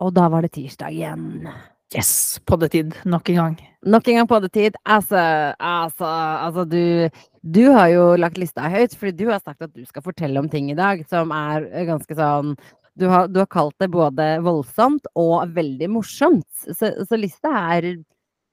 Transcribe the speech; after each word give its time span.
Og 0.00 0.14
da 0.16 0.28
var 0.32 0.46
det 0.46 0.54
tirsdag 0.56 0.96
igjen. 0.96 1.48
Yes! 1.90 2.38
Poddetid 2.46 2.94
nok 3.04 3.28
en 3.32 3.38
gang. 3.40 3.56
Nok 3.82 4.08
en 4.08 4.20
gang 4.20 4.28
poddetid. 4.30 4.76
Altså, 4.84 5.18
altså, 5.58 6.06
altså 6.46 6.64
du 6.64 7.10
Du 7.42 7.70
har 7.72 7.88
jo 7.88 8.16
lagt 8.20 8.38
lista 8.38 8.68
høyt, 8.68 8.94
fordi 8.94 9.24
du 9.24 9.30
har 9.30 9.40
sagt 9.40 9.62
at 9.62 9.72
du 9.74 9.84
skal 9.84 10.04
fortelle 10.04 10.38
om 10.38 10.48
ting 10.48 10.70
i 10.70 10.76
dag 10.76 11.02
som 11.08 11.32
er 11.32 11.66
ganske 11.88 12.14
sånn 12.14 12.54
Du 13.00 13.08
har, 13.08 13.28
du 13.28 13.40
har 13.40 13.48
kalt 13.48 13.74
det 13.80 13.90
både 13.90 14.42
voldsomt 14.44 15.06
og 15.16 15.54
veldig 15.54 15.88
morsomt. 15.90 16.48
Så, 16.68 16.92
så 17.08 17.16
lista 17.16 17.52
er 17.76 17.94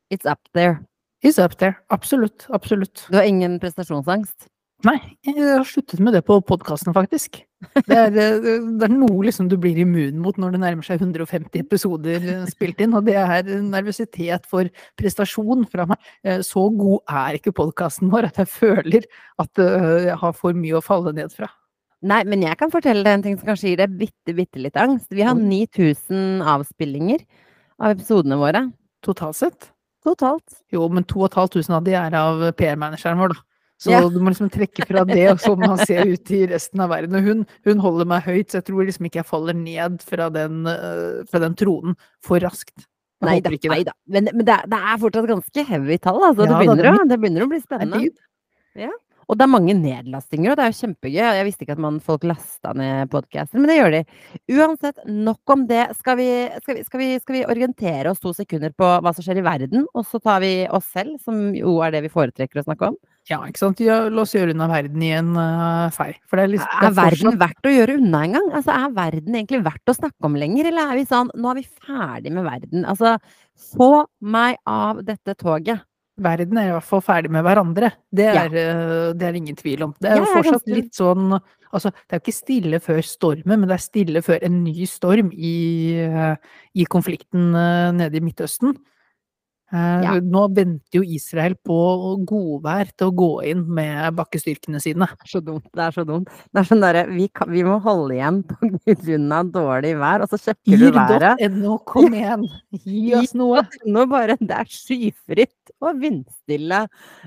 It's 0.09 0.25
up 0.25 0.39
there. 0.53 0.79
It's 1.21 1.37
up 1.37 1.57
there. 1.57 1.75
Absolutt. 1.89 2.45
Absolutt. 2.49 3.05
Du 3.09 3.17
har 3.17 3.27
ingen 3.27 3.59
prestasjonsangst? 3.59 4.47
Nei, 4.85 4.97
jeg 5.25 5.41
har 5.41 5.65
sluttet 5.65 5.99
med 5.99 6.13
det 6.13 6.23
på 6.23 6.37
podkasten, 6.45 6.93
faktisk. 6.95 7.41
Det 7.57 7.95
er, 7.95 8.11
det 8.13 8.85
er, 8.85 8.91
noe 8.93 9.23
liksom 9.25 9.47
du 9.49 9.55
blir 9.57 9.79
immun 9.81 10.19
mot 10.21 10.35
når 10.37 10.53
det 10.53 10.59
nærmer 10.61 10.85
seg 10.85 11.01
150 11.01 11.57
episoder 11.63 12.25
spilt 12.51 12.83
inn, 12.83 12.93
og 12.93 13.07
det 13.07 13.15
er 13.17 13.49
nervøsitet 13.65 14.45
for 14.49 14.69
prestasjon 14.99 15.65
fra 15.71 15.87
meg. 15.89 16.11
Så 16.45 16.67
god 16.77 17.15
er 17.23 17.39
ikke 17.39 17.55
podkasten 17.57 18.13
vår 18.13 18.29
at 18.29 18.37
jeg 18.43 18.51
føler 18.53 19.07
at 19.41 19.63
jeg 19.63 20.19
har 20.21 20.37
for 20.37 20.57
mye 20.57 20.77
å 20.77 20.85
falle 20.85 21.15
ned 21.17 21.33
fra. 21.33 21.49
Nei, 22.05 22.21
men 22.29 22.43
jeg 22.45 22.57
kan 22.59 22.69
fortelle 22.69 23.01
deg 23.01 23.17
en 23.17 23.23
ting 23.25 23.39
som 23.39 23.49
kanskje 23.49 23.71
gir 23.71 23.81
deg 23.81 23.95
bitte, 23.97 24.35
bitte 24.37 24.61
litt 24.61 24.77
angst. 24.77 25.09
Vi 25.09 25.25
har 25.25 25.33
9000 25.37 26.43
avspillinger 26.45 27.23
av 27.81 27.95
episodene 27.95 28.37
våre. 28.37 28.67
Totalt 29.05 29.39
sett? 29.39 29.71
Totalt. 30.05 30.61
Jo, 30.73 30.85
men 30.93 31.07
2500 31.09 31.73
av 31.73 31.87
de 31.87 31.95
er 31.97 32.17
av 32.19 32.43
PR-manageren 32.59 33.17
vår, 33.23 33.33
da. 33.33 33.43
Så 33.77 33.91
ja. 33.93 34.01
du 34.09 34.17
må 34.17 34.31
liksom 34.33 34.49
trekke 34.49 34.87
fra 34.89 35.03
det, 35.05 35.23
og 35.29 35.41
så 35.41 35.53
må 35.53 35.69
man 35.69 35.81
se 35.85 36.01
ut 36.01 36.31
i 36.33 36.41
resten 36.49 36.81
av 36.81 36.89
verden. 36.89 37.17
Og 37.19 37.27
hun, 37.29 37.43
hun, 37.67 37.81
holder 37.83 38.09
meg 38.09 38.25
høyt, 38.25 38.49
så 38.49 38.59
jeg 38.59 38.69
tror 38.71 38.87
liksom 38.87 39.09
ikke 39.09 39.21
jeg 39.21 39.29
faller 39.29 39.57
ned 39.57 39.99
fra 40.05 40.31
den, 40.33 40.63
uh, 40.65 41.25
fra 41.29 41.41
den 41.45 41.57
tronen 41.59 41.97
for 42.25 42.41
raskt. 42.41 42.87
Jeg 43.21 43.27
nei 43.27 43.41
da, 43.41 43.51
nei 43.73 43.81
da. 43.85 43.93
Men, 44.09 44.29
men 44.33 44.45
det, 44.45 44.53
er, 44.53 44.69
det, 44.69 44.77
er, 44.77 45.01
fortsatt 45.01 45.29
ganske 45.29 45.67
heavy 45.69 45.97
tall, 46.01 46.21
altså. 46.21 46.45
Ja, 46.45 46.53
det, 46.53 46.63
begynner, 46.63 46.89
da, 46.89 46.95
det, 46.97 47.09
det, 47.11 47.19
begynner, 47.21 47.45
å 47.45 47.51
bli 47.53 47.61
spennende. 47.61 48.01
Ja. 48.77 48.93
Og 49.27 49.35
det 49.35 49.43
er 49.43 49.51
mange 49.51 49.73
nedlastinger, 49.75 50.53
og 50.53 50.57
det 50.57 50.63
er 50.63 50.71
jo 50.71 50.77
kjempegøy. 50.77 51.17
Jeg 51.19 51.45
visste 51.49 51.65
ikke 51.65 51.75
at 51.75 51.81
man, 51.83 51.97
folk 52.03 52.23
lasta 52.29 52.71
ned 52.79 53.09
podkaster, 53.11 53.59
men 53.59 53.69
det 53.69 53.75
gjør 53.75 53.95
de. 53.97 53.99
Uansett, 54.55 55.01
nok 55.11 55.53
om 55.53 55.65
det. 55.67 55.81
Skal 55.99 56.17
vi, 56.17 56.29
skal, 56.63 56.77
vi, 56.77 56.85
skal, 56.87 57.01
vi, 57.01 57.09
skal 57.19 57.35
vi, 57.35 57.43
orientere 57.51 58.13
oss 58.13 58.23
to 58.23 58.31
sekunder 58.37 58.71
på 58.77 58.87
hva 59.03 59.13
som 59.13 59.25
skjer 59.25 59.41
i 59.41 59.45
verden, 59.45 59.83
og 59.91 60.07
så 60.07 60.21
tar 60.23 60.39
vi 60.45 60.53
oss 60.71 60.87
selv, 60.95 61.19
som 61.25 61.51
jo 61.57 61.75
er 61.83 61.97
det 61.97 62.05
vi 62.07 62.13
foretrekker 62.13 62.63
å 62.63 62.65
snakke 62.69 62.93
om? 62.93 62.97
Ja, 63.27 63.41
ikke 63.43 63.59
sant. 63.59 63.81
Ja, 63.83 63.97
la 64.07 64.23
oss 64.23 64.31
gjøre 64.35 64.53
unna 64.55 64.69
verden 64.71 65.01
i 65.03 65.11
en 65.17 65.33
uh, 65.35 65.89
fei. 65.95 66.13
For 66.29 66.39
det 66.39 66.45
er, 66.45 66.53
liksom, 66.53 66.71
er, 66.71 66.85
er 66.87 66.95
verden 66.95 67.27
fortsatt... 67.27 67.41
verdt 67.41 67.67
å 67.67 67.73
gjøre 67.73 67.97
unna 67.99 68.23
en 68.23 68.37
gang? 68.37 68.47
Altså, 68.59 68.77
er 68.77 68.95
verden 68.95 69.35
egentlig 69.41 69.59
verdt 69.65 69.91
å 69.91 69.97
snakke 69.97 70.29
om 70.29 70.39
lenger, 70.39 70.71
eller 70.71 70.93
er 70.93 71.01
vi 71.01 71.03
sånn 71.09 71.33
nå 71.35 71.51
er 71.51 71.59
vi 71.59 71.67
ferdig 71.67 72.33
med 72.37 72.47
verden? 72.47 72.87
Altså, 72.87 73.17
få 73.75 73.91
meg 74.23 74.61
av 74.69 75.03
dette 75.07 75.35
toget 75.39 75.83
verden 76.17 76.57
er 76.57 76.71
i 76.71 76.73
hvert 76.73 76.87
fall 76.87 77.03
ferdig 77.05 77.29
med 77.33 77.43
hverandre. 77.45 77.91
Det 78.09 78.25
er, 78.31 78.55
ja. 78.57 78.73
uh, 78.73 79.09
det 79.13 79.27
er 79.27 79.37
ingen 79.37 79.57
tvil 79.57 79.85
om. 79.85 79.93
Det 80.01 80.09
er 80.09 80.21
jo 80.21 80.29
fortsatt 80.33 80.73
litt 80.73 80.93
sånn 80.97 81.37
Altså, 81.75 81.91
det 81.91 82.15
er 82.15 82.19
jo 82.21 82.23
ikke 82.23 82.31
stille 82.31 82.77
før 82.79 83.01
stormen, 83.03 83.59
men 83.59 83.67
det 83.67 83.75
er 83.75 83.81
stille 83.83 84.21
før 84.23 84.43
en 84.47 84.61
ny 84.63 84.85
storm 84.87 85.33
i, 85.35 85.57
uh, 86.07 86.37
i 86.79 86.85
konflikten 86.87 87.49
eh, 87.51 87.89
nede 87.91 88.17
i 88.17 88.21
Midtøsten. 88.23 88.71
Eh, 89.67 90.03
ja. 90.05 90.13
Nå 90.23 90.45
venter 90.55 91.01
jo 91.01 91.03
Israel 91.03 91.57
på 91.59 91.75
godvær 92.27 92.87
til 92.95 93.09
å 93.09 93.15
gå 93.19 93.31
inn 93.49 93.65
med 93.75 94.15
bakkestyrkene 94.15 94.79
sine. 94.79 95.09
Det 95.11 95.27
er 95.27 95.33
så 95.33 95.41
dumt. 95.43 95.67
Det 95.75 95.83
er 95.83 95.97
så 95.97 96.05
dumt. 96.07 96.31
Det 96.53 96.61
er 96.61 96.69
sånn 96.69 96.83
derre 96.83 97.03
vi, 97.09 97.27
vi, 97.51 97.65
må 97.67 97.75
holde 97.83 98.15
igjen 98.15 98.39
av 99.35 99.51
dårlig 99.51 99.93
vær, 99.99 100.23
og 100.23 100.31
så 100.31 100.39
sjekker 100.39 100.79
du 100.79 100.87
været. 100.95 101.43
Gir.no, 101.43 101.75
kom 101.89 102.15
igjen! 102.15 102.47
Gi 102.85 103.11
oss 103.19 103.35
noe! 103.35 103.65
Nå 103.87 104.07
bare 104.11 104.39
Det 104.39 104.55
er 104.55 104.71
skyfritt 104.71 105.75
og 105.83 105.99
vindstille 105.99 106.85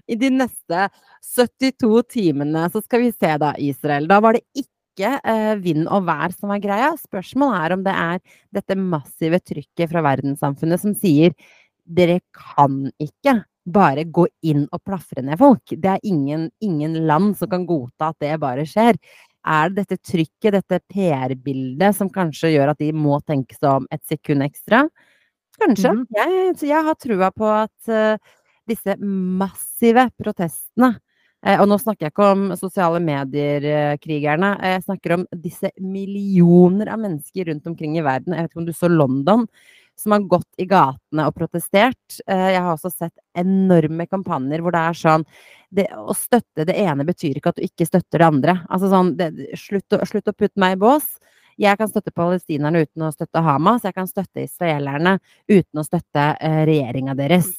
i 0.09 0.17
de 0.19 0.33
neste 0.41 0.89
72 1.37 2.05
timene. 2.17 2.67
Så 2.73 2.81
skal 2.87 3.05
vi 3.05 3.13
se, 3.13 3.37
da, 3.43 3.53
Israel. 3.61 4.09
Da 4.09 4.23
var 4.25 4.39
det 4.39 4.47
ikke 4.57 5.19
eh, 5.21 5.55
vind 5.61 5.85
og 5.93 6.09
vær 6.09 6.33
som 6.33 6.55
var 6.55 6.65
greia. 6.65 6.95
Spørsmålet 7.05 7.61
er 7.61 7.77
om 7.77 7.85
det 7.85 8.01
er 8.09 8.21
dette 8.57 8.81
massive 8.81 9.45
trykket 9.45 9.93
fra 9.93 10.09
verdenssamfunnet 10.09 10.81
som 10.81 10.97
sier 10.97 11.37
dere 11.91 12.21
kan 12.37 12.85
ikke 13.03 13.41
bare 13.71 14.07
gå 14.09 14.27
inn 14.47 14.65
og 14.73 14.83
plafre 14.87 15.23
ned 15.25 15.39
folk. 15.41 15.75
Det 15.77 15.91
er 15.97 16.07
ingen, 16.07 16.49
ingen 16.65 16.97
land 17.07 17.35
som 17.39 17.51
kan 17.51 17.67
godta 17.69 18.11
at 18.11 18.23
det 18.23 18.39
bare 18.43 18.65
skjer. 18.69 18.99
Er 19.41 19.71
det 19.73 19.87
dette 19.87 20.01
trykket, 20.05 20.59
dette 20.59 20.81
PR-bildet, 20.93 21.97
som 21.97 22.11
kanskje 22.13 22.53
gjør 22.55 22.75
at 22.75 22.81
de 22.83 22.91
må 22.93 23.21
tenke 23.25 23.57
seg 23.57 23.81
om 23.81 23.87
et 23.93 24.03
sekund 24.09 24.45
ekstra? 24.45 24.85
Kanskje. 25.61 25.93
Mm. 25.97 26.03
Jeg, 26.17 26.57
jeg, 26.69 26.83
har 26.89 26.99
trua 27.01 27.31
på 27.37 27.49
at 27.53 27.93
uh, 27.93 28.37
disse 28.69 28.97
massive 29.01 30.07
protestene 30.17 30.95
uh, 30.95 31.57
Og 31.59 31.67
nå 31.69 31.77
snakker 31.81 32.07
jeg 32.07 32.15
ikke 32.15 32.31
om 32.35 32.47
sosiale 32.61 33.01
medier-krigerne. 33.05 34.55
Uh, 34.61 34.71
jeg 34.77 34.87
snakker 34.87 35.17
om 35.19 35.27
disse 35.37 35.73
millioner 35.81 36.93
av 36.93 37.03
mennesker 37.03 37.51
rundt 37.53 37.69
omkring 37.69 37.99
i 37.99 38.05
verden. 38.07 38.37
Jeg 38.37 38.47
vet 38.47 38.55
ikke 38.55 38.63
om 38.65 38.69
du 38.69 38.77
så 38.77 38.93
London 38.93 39.49
som 40.01 40.15
har 40.15 40.27
gått 40.29 40.49
i 40.61 40.67
gatene 40.69 41.27
og 41.29 41.37
protestert. 41.37 42.21
Eh, 42.27 42.47
jeg 42.55 42.63
har 42.65 42.73
også 42.73 42.93
sett 42.93 43.15
enorme 43.39 44.07
kampanjer 44.09 44.65
hvor 44.65 44.75
det 44.75 44.85
er 44.89 45.01
sånn 45.01 45.27
det, 45.71 45.87
Å 45.95 46.15
støtte 46.19 46.65
det 46.67 46.75
ene 46.83 47.05
betyr 47.07 47.37
ikke 47.39 47.53
at 47.53 47.61
du 47.61 47.67
ikke 47.67 47.87
støtter 47.87 48.23
det 48.23 48.27
andre. 48.27 48.55
Altså 48.73 48.91
sånn 48.91 49.13
det, 49.19 49.31
slutt, 49.61 49.87
å, 49.95 50.01
slutt, 50.09 50.33
å, 50.33 50.35
putte 50.35 50.59
meg 50.61 50.75
i 50.75 50.81
bås. 50.81 51.07
Jeg 51.61 51.77
kan 51.79 51.91
støtte 51.91 52.15
palestinerne 52.17 52.83
uten 52.87 53.05
å 53.07 53.13
støtte 53.13 53.43
Hamas. 53.45 53.85
Jeg 53.87 53.95
kan 53.95 54.09
støtte 54.09 54.43
israelerne 54.47 55.19
uten 55.51 55.83
å 55.83 55.87
støtte 55.87 56.33
eh, 56.41 56.63
regjeringa 56.67 57.15
deres. 57.19 57.53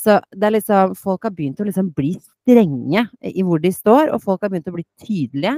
Så 0.00 0.18
det 0.32 0.48
er 0.48 0.56
liksom, 0.56 0.96
folk 0.98 1.24
har 1.28 1.34
begynt 1.36 1.60
å 1.60 1.66
liksom 1.68 1.92
bli 1.96 2.14
strenge 2.20 3.06
i 3.20 3.44
hvor 3.44 3.60
de 3.62 3.72
står, 3.72 4.10
og 4.14 4.22
folk 4.24 4.42
har 4.44 4.52
begynt 4.52 4.68
å 4.70 4.74
bli 4.76 4.84
tydelige. 5.02 5.56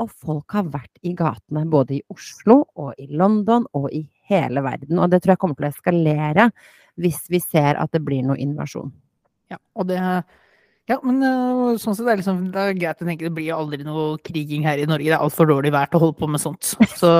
Og 0.00 0.10
folk 0.10 0.56
har 0.56 0.68
vært 0.72 1.00
i 1.04 1.12
gatene 1.16 1.66
både 1.68 1.98
i 1.98 2.02
Oslo 2.12 2.62
og 2.80 2.94
i 3.00 3.08
London 3.12 3.66
og 3.76 3.90
i 3.92 4.06
hele 4.30 4.62
verden. 4.64 4.98
Og 4.98 5.10
det 5.12 5.22
tror 5.22 5.34
jeg 5.34 5.42
kommer 5.42 5.58
til 5.58 5.68
å 5.68 5.72
eskalere 5.74 6.50
hvis 7.00 7.22
vi 7.32 7.40
ser 7.42 7.78
at 7.80 7.92
det 7.94 8.02
blir 8.04 8.24
noe 8.26 8.40
invasjon. 8.40 8.92
Ja, 9.50 9.58
og 9.76 9.88
det 9.90 10.00
ja, 10.90 10.96
men 11.06 11.20
uh, 11.22 11.76
sånn 11.78 11.94
sett 11.94 12.02
er 12.08 12.16
det, 12.16 12.22
liksom, 12.24 12.38
det 12.50 12.62
er 12.62 12.72
greit 12.74 13.02
å 13.02 13.06
tenke 13.06 13.28
det 13.28 13.34
blir 13.36 13.54
aldri 13.54 13.84
noe 13.86 14.16
kriging 14.26 14.64
her 14.66 14.80
i 14.80 14.88
Norge. 14.90 15.06
Det 15.06 15.14
er 15.14 15.22
altfor 15.22 15.46
dårlig 15.46 15.70
vær 15.74 15.90
til 15.90 16.00
å 16.00 16.02
holde 16.06 16.18
på 16.18 16.28
med 16.30 16.42
sånt. 16.42 16.72
Så 17.00 17.10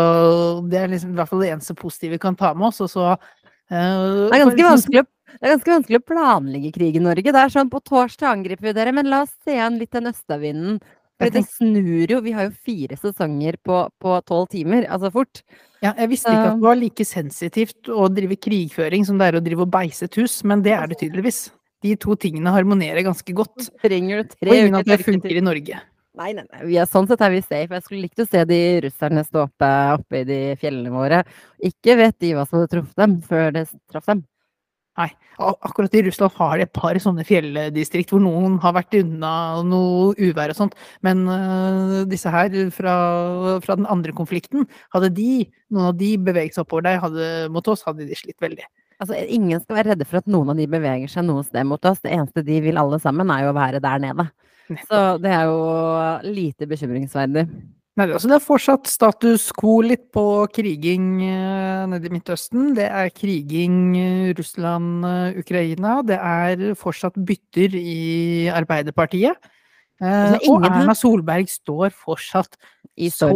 det 0.71 0.81
er 0.81 0.91
liksom, 0.91 1.13
i 1.15 1.21
hvert 1.21 1.31
fall 1.31 1.45
det 1.45 1.53
eneste 1.53 1.77
positive 1.79 2.17
vi 2.17 2.23
kan 2.25 2.39
ta 2.39 2.51
med 2.57 2.71
oss. 2.73 2.81
Og 2.83 2.91
så 2.91 3.13
uh, 3.15 3.21
det, 3.71 4.33
er 4.35 4.43
ganske 4.43 4.67
vanskelig, 4.67 5.05
det 5.37 5.45
er 5.45 5.55
ganske 5.55 5.75
vanskelig 5.77 6.01
å 6.01 6.07
planlegge 6.09 6.73
krig 6.75 6.99
i 6.99 7.05
Norge. 7.05 7.37
Det 7.37 7.45
er 7.45 7.55
sånn 7.55 7.71
på 7.71 7.83
torsdag 7.87 8.33
angriper 8.33 8.71
vi 8.71 8.75
dere, 8.81 8.97
men 8.97 9.11
la 9.13 9.23
oss 9.29 9.37
se 9.47 9.55
an 9.63 9.79
litt 9.79 9.95
den 9.95 10.11
østavinden. 10.11 10.81
For 11.21 11.35
det 11.35 11.45
snur 11.53 12.15
jo. 12.15 12.21
Vi 12.25 12.33
har 12.33 12.49
jo 12.49 12.55
fire 12.65 12.97
sesonger 12.97 13.59
på 13.61 14.15
tolv 14.29 14.49
timer, 14.53 14.89
altså 14.89 15.13
fort. 15.13 15.43
Ja, 15.81 15.95
jeg 15.97 16.11
visste 16.13 16.33
ikke 16.33 16.49
at 16.51 16.59
det 16.59 16.67
var 16.67 16.77
like 16.77 17.07
sensitivt 17.09 17.89
å 17.93 18.09
drive 18.13 18.37
krigføring 18.41 19.07
som 19.09 19.21
det 19.21 19.31
er 19.31 19.39
å 19.39 19.45
drive 19.45 19.65
og 19.65 19.73
beise 19.73 20.09
et 20.09 20.19
hus, 20.21 20.41
men 20.49 20.65
det 20.65 20.75
er 20.77 20.91
det 20.91 21.01
tydeligvis. 21.01 21.47
De 21.85 21.95
to 22.01 22.17
tingene 22.21 22.53
harmonerer 22.53 23.05
ganske 23.07 23.33
godt. 23.37 23.71
Trenger 23.81 24.21
du 24.21 24.35
tre 24.35 24.53
og 24.53 24.59
ingen 24.59 24.81
at 24.81 24.89
det 24.89 25.01
funker 25.05 25.41
i 25.41 25.45
Norge. 25.45 25.81
Nei, 26.21 26.33
nei, 26.37 26.45
nei. 26.51 26.65
Er, 26.75 26.89
sånn 26.91 27.07
sett 27.09 27.23
er 27.25 27.33
vi 27.33 27.41
safe. 27.41 27.73
Jeg 27.73 27.85
skulle 27.87 28.03
likt 28.05 28.21
å 28.21 28.27
se 28.29 28.43
de 28.49 28.59
russerne 28.85 29.23
stå 29.25 29.45
oppe, 29.47 29.71
oppe 29.95 30.21
i 30.21 30.27
de 30.29 30.41
fjellene 30.61 30.93
våre. 30.93 31.23
Ikke 31.65 31.97
vet 32.01 32.19
de 32.21 32.35
hva 32.37 32.45
som 32.49 32.59
hadde 32.59 32.73
truffet 32.75 33.01
dem, 33.01 33.15
før 33.25 33.55
det 33.55 33.65
traff 33.93 34.11
dem. 34.11 34.25
Nei. 35.01 35.11
Akkurat 35.41 35.95
i 35.97 36.03
Russland 36.05 36.35
har 36.37 36.59
de 36.59 36.67
et 36.67 36.73
par 36.77 36.99
sånne 37.01 37.25
fjelldistrikt 37.25 38.11
hvor 38.13 38.21
noen 38.21 38.59
har 38.61 38.75
vært 38.77 38.99
unna 38.99 39.33
noe 39.65 40.11
uvær 40.21 40.53
og 40.53 40.59
sånt. 40.59 40.77
Men 41.07 41.23
uh, 41.31 42.03
disse 42.11 42.29
her 42.33 42.53
fra, 42.75 42.97
fra, 43.65 43.79
den 43.81 43.89
andre 43.89 44.13
konflikten, 44.17 44.69
hadde 44.93 45.09
de, 45.17 45.47
noen 45.73 45.95
av 45.95 45.97
de 45.97 46.13
beveget 46.21 46.59
seg 46.59 46.67
oppover 46.67 46.85
der 46.91 47.01
hadde, 47.01 47.31
mot 47.55 47.73
oss, 47.73 47.87
hadde 47.89 48.05
de 48.09 48.19
slitt 48.19 48.37
veldig. 48.45 48.69
Altså, 49.01 49.17
ingen 49.33 49.63
skal 49.63 49.79
være 49.79 49.95
redde 49.95 50.05
for 50.05 50.21
at 50.21 50.29
noen 50.29 50.53
av 50.53 50.61
de 50.61 50.69
beveger 50.69 51.09
seg 51.09 51.25
noe 51.25 51.47
sted 51.47 51.65
mot 51.65 51.89
oss. 51.89 52.03
Det 52.05 52.13
eneste 52.13 52.45
de 52.45 52.61
vil 52.67 52.81
alle 52.81 53.01
sammen, 53.01 53.33
er 53.33 53.47
jo 53.47 53.55
å 53.55 53.57
være 53.57 53.81
der 53.81 54.03
nede. 54.03 54.29
Så 54.87 54.99
det 55.25 55.33
er 55.35 55.49
jo 55.49 55.61
lite 56.29 56.69
bekymringsverdig. 56.69 57.49
Nei, 57.99 58.07
altså 58.07 58.29
det 58.31 58.37
er 58.37 58.45
fortsatt 58.45 58.87
status 58.89 59.49
quo 59.59 59.81
litt 59.83 60.07
på 60.15 60.23
kriging 60.55 61.09
uh, 61.25 61.89
nede 61.91 62.07
i 62.07 62.13
Midtøsten. 62.15 62.71
Det 62.77 62.87
er 62.87 63.11
kriging 63.13 63.81
uh, 63.99 64.29
Russland-Ukraina. 64.39 65.97
Uh, 65.99 66.05
det 66.07 66.19
er 66.21 66.63
fortsatt 66.79 67.19
bytter 67.19 67.75
i 67.77 68.47
Arbeiderpartiet. 68.55 69.51
Uh, 70.01 70.39
og 70.49 70.65
Erna 70.65 70.95
Solberg 70.97 71.51
står 71.53 71.91
fortsatt 71.93 72.55
så 73.13 73.31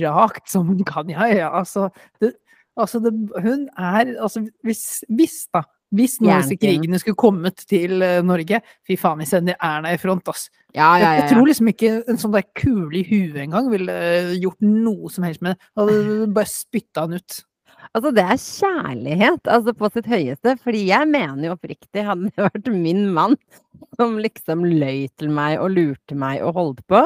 rakt 0.00 0.46
som 0.48 0.70
hun 0.70 0.86
kan. 0.86 1.10
Ja, 1.12 1.26
ja, 1.28 1.50
altså, 1.58 1.90
det, 2.22 2.32
altså 2.76 3.02
det, 3.04 3.12
Hun 3.42 3.68
er 3.76 4.14
Altså, 4.22 4.46
hvis, 4.64 5.04
hvis 5.10 5.44
da 5.52 5.66
hvis 5.94 6.18
noen 6.20 6.34
av 6.34 6.44
disse 6.44 6.58
krigene 6.58 6.98
skulle 7.00 7.18
kommet 7.18 7.62
til 7.70 8.00
uh, 8.02 8.20
Norge, 8.26 8.60
fy 8.86 8.96
faen, 8.98 9.20
vi 9.22 9.28
sender 9.28 9.58
Erna 9.62 9.92
i 9.94 10.00
front, 10.02 10.26
ass. 10.32 10.48
Ja, 10.74 10.90
ja, 10.96 11.00
ja, 11.00 11.10
jeg, 11.14 11.20
jeg, 11.20 11.32
tror 11.32 11.50
liksom 11.50 11.72
ikke 11.72 11.92
en 12.10 12.18
sånn 12.20 12.34
der 12.34 12.46
kule 12.58 12.98
i 13.00 13.04
huet 13.06 13.38
engang 13.46 13.70
ville 13.72 13.92
uh, 13.92 14.32
gjort 14.36 14.64
noe 14.66 15.12
som 15.12 15.26
helst 15.28 15.44
med 15.44 15.54
det. 15.54 15.70
Hadde 15.78 16.32
bare 16.38 16.52
spytta 16.52 17.06
han 17.06 17.20
ut. 17.20 17.38
Altså, 17.94 18.10
det 18.16 18.24
er 18.24 18.42
kjærlighet, 18.42 19.48
altså 19.52 19.74
på 19.76 19.90
sitt 19.94 20.08
høyeste. 20.10 20.56
Fordi 20.64 20.82
jeg 20.88 21.10
mener 21.12 21.48
jo 21.48 21.54
oppriktig, 21.54 22.04
hadde 22.04 22.30
det 22.32 22.46
vært 22.48 22.70
min 22.74 23.04
mann 23.14 23.36
som 23.96 24.16
liksom 24.20 24.64
løy 24.66 25.06
til 25.20 25.30
meg 25.32 25.60
og 25.62 25.74
lurte 25.76 26.16
meg 26.18 26.42
og 26.44 26.56
holdt 26.56 26.86
på, 26.90 27.02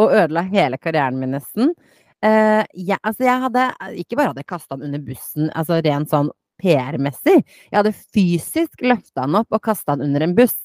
og 0.00 0.14
ødela 0.14 0.46
hele 0.48 0.80
karrieren 0.80 1.20
min 1.20 1.36
nesten. 1.36 1.74
Uh, 2.22 2.62
ja, 2.78 3.00
altså 3.02 3.26
jeg 3.26 3.42
hadde 3.42 3.66
ikke 3.98 4.16
bare 4.18 4.30
hadde 4.30 4.46
kasta 4.46 4.76
han 4.76 4.86
under 4.86 5.02
bussen, 5.02 5.50
altså 5.58 5.80
rent 5.82 6.10
sånn 6.12 6.30
PR-messig. 6.62 7.40
Jeg 7.70 7.78
hadde 7.78 7.96
fysisk 8.14 8.84
løfta 8.86 9.26
han 9.26 9.40
opp 9.42 9.52
og 9.52 9.64
kasta 9.64 9.96
han 9.96 10.04
under 10.06 10.26
en 10.26 10.36
buss. 10.38 10.58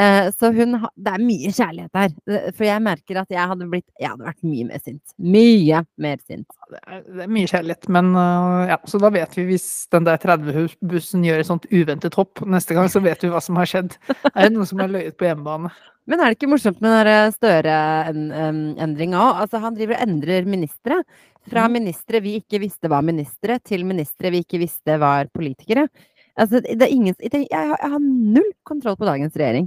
Eh, 0.00 0.32
så 0.32 0.48
hun 0.52 0.72
Det 0.96 1.12
er 1.12 1.20
mye 1.20 1.50
kjærlighet 1.52 1.98
her. 1.98 2.12
Eh, 2.30 2.48
for 2.56 2.64
jeg 2.64 2.82
merker 2.82 3.20
at 3.20 3.30
jeg 3.30 3.48
hadde 3.50 3.68
blitt 3.68 3.88
Jeg 4.00 4.08
hadde 4.08 4.24
vært 4.24 4.46
mye 4.46 4.64
mer 4.70 4.80
sint. 4.80 5.02
Mye 5.18 5.82
mer 6.00 6.18
sint. 6.24 6.48
Det 6.70 6.80
er, 6.80 7.02
det 7.04 7.24
er 7.26 7.32
mye 7.36 7.50
kjærlighet, 7.50 7.88
men 7.92 8.14
uh, 8.16 8.64
ja, 8.70 8.78
så 8.88 9.00
da 9.02 9.12
vet 9.12 9.36
vi 9.36 9.44
hvis 9.50 9.68
den 9.92 10.08
der 10.08 10.20
30-bussen 10.22 11.26
gjør 11.26 11.42
et 11.42 11.50
sånt 11.50 11.68
uventet 11.68 12.16
hopp 12.16 12.40
neste 12.48 12.76
gang, 12.78 12.88
så 12.88 13.02
vet 13.04 13.20
vi 13.22 13.32
hva 13.32 13.42
som 13.44 13.60
har 13.60 13.68
skjedd. 13.68 13.98
Er 14.32 14.46
det 14.46 14.54
noen 14.54 14.70
som 14.70 14.80
har 14.80 14.92
løyet 14.92 15.18
på 15.20 15.28
hjemmebane? 15.28 15.74
Men 16.08 16.18
er 16.18 16.32
det 16.32 16.38
ikke 16.38 16.50
morsomt 16.50 16.80
med 16.82 17.06
den 17.06 17.34
Støre-endringa 17.36 19.20
òg? 19.20 19.42
Altså, 19.44 19.60
han 19.62 19.76
driver 19.76 20.00
og 20.00 20.08
endrer 20.08 20.48
ministre. 20.50 21.02
Fra 21.50 21.66
mhm. 21.66 21.78
ministre 21.80 22.22
vi 22.22 22.36
ikke 22.40 22.60
visste 22.62 22.90
var 22.92 23.04
ministre, 23.06 23.58
til 23.64 23.86
ministre 23.88 24.32
vi 24.34 24.42
ikke 24.44 24.60
visste 24.62 24.98
var 25.02 25.30
politikere. 25.34 25.88
Altså, 26.38 26.62
det 26.64 26.80
er 26.80 26.92
ingen, 26.92 27.14
jeg, 27.20 27.46
jeg 27.50 27.92
har 27.92 28.02
null 28.02 28.52
kontroll 28.64 28.96
på 28.96 29.08
dagens 29.08 29.34
regjering. 29.36 29.66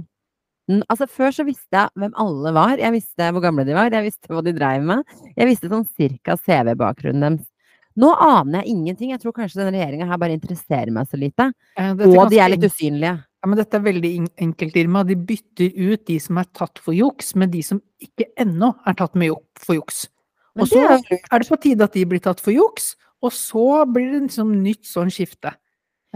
Altså, 0.90 1.06
før 1.06 1.30
så 1.30 1.44
visste 1.46 1.78
jeg 1.78 1.92
hvem 1.94 2.16
alle 2.18 2.50
var. 2.56 2.80
Jeg 2.80 2.94
visste 2.96 3.28
hvor 3.30 3.44
gamle 3.44 3.66
de 3.68 3.76
var, 3.76 3.92
jeg 3.94 4.08
visste 4.08 4.32
hva 4.32 4.42
de 4.42 4.54
dreiv 4.56 4.86
med. 4.88 5.18
Jeg 5.36 5.50
visste 5.52 5.70
sånn 5.70 5.86
cirka 5.86 6.34
CV-bakgrunnen 6.40 7.22
deres. 7.22 7.52
Nå 7.96 8.10
aner 8.20 8.60
jeg 8.60 8.74
ingenting. 8.74 9.12
Jeg 9.14 9.22
tror 9.22 9.32
kanskje 9.36 9.62
denne 9.62 9.72
regjeringa 9.72 10.08
her 10.10 10.18
bare 10.20 10.34
interesserer 10.36 10.92
meg 10.92 11.08
så 11.08 11.16
lite. 11.20 11.48
Eh, 11.80 11.94
og 11.94 12.28
de 12.32 12.40
er 12.42 12.52
litt 12.52 12.66
usynlige. 12.66 13.14
Ja, 13.24 13.48
men 13.48 13.60
dette 13.60 13.78
er 13.78 13.86
veldig 13.86 14.10
enkelt, 14.42 14.76
Irma. 14.76 15.04
De 15.06 15.16
bytter 15.16 15.70
ut 15.70 16.02
de 16.10 16.18
som 16.20 16.42
er 16.42 16.50
tatt 16.56 16.82
for 16.82 16.96
juks, 16.96 17.32
med 17.40 17.54
de 17.54 17.62
som 17.64 17.80
ikke 18.02 18.28
ennå 18.42 18.74
er 18.84 18.98
tatt 18.98 19.16
med 19.16 19.38
for 19.62 19.78
juks. 19.78 20.04
Og 20.56 20.70
så 20.70 20.82
er 20.88 21.42
det 21.42 21.48
på 21.48 21.60
tide 21.60 21.86
at 21.86 21.96
de 21.96 22.04
blir 22.08 22.22
tatt 22.24 22.42
for 22.42 22.54
juks, 22.54 22.94
og 23.24 23.32
så 23.34 23.84
blir 23.88 24.12
det 24.12 24.26
liksom 24.26 24.52
nytt 24.64 24.84
sånn 24.88 25.12
skifte. 25.12 25.54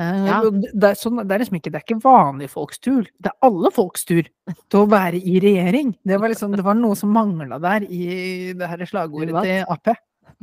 Eh, 0.00 0.26
ja. 0.28 0.40
Det, 0.48 0.92
er 0.92 0.98
sånn, 0.98 1.20
det, 1.20 1.34
er 1.34 1.42
liksom 1.42 1.58
ikke, 1.58 1.72
det 1.72 1.81
er 1.81 1.84
ikke 1.84 2.02
vanlige 2.04 2.52
folks 2.54 2.81
tur, 2.81 3.08
det 3.20 3.32
er 3.32 3.48
alle 3.48 3.72
folks 3.75 4.06
tur 4.08 4.22
til 4.25 4.78
å 4.78 4.87
være 4.90 5.20
i 5.20 5.40
regjering. 5.42 5.92
Det 6.06 6.20
var, 6.20 6.32
liksom, 6.32 6.54
det 6.56 6.64
var 6.66 6.78
noe 6.78 6.96
som 6.98 7.12
mangla 7.14 7.60
der 7.62 7.84
i 7.88 8.54
det 8.56 8.70
her 8.70 8.87
slagordet 8.88 9.34
Hva? 9.37 9.44
til 9.44 9.75
Ap. 9.75 9.92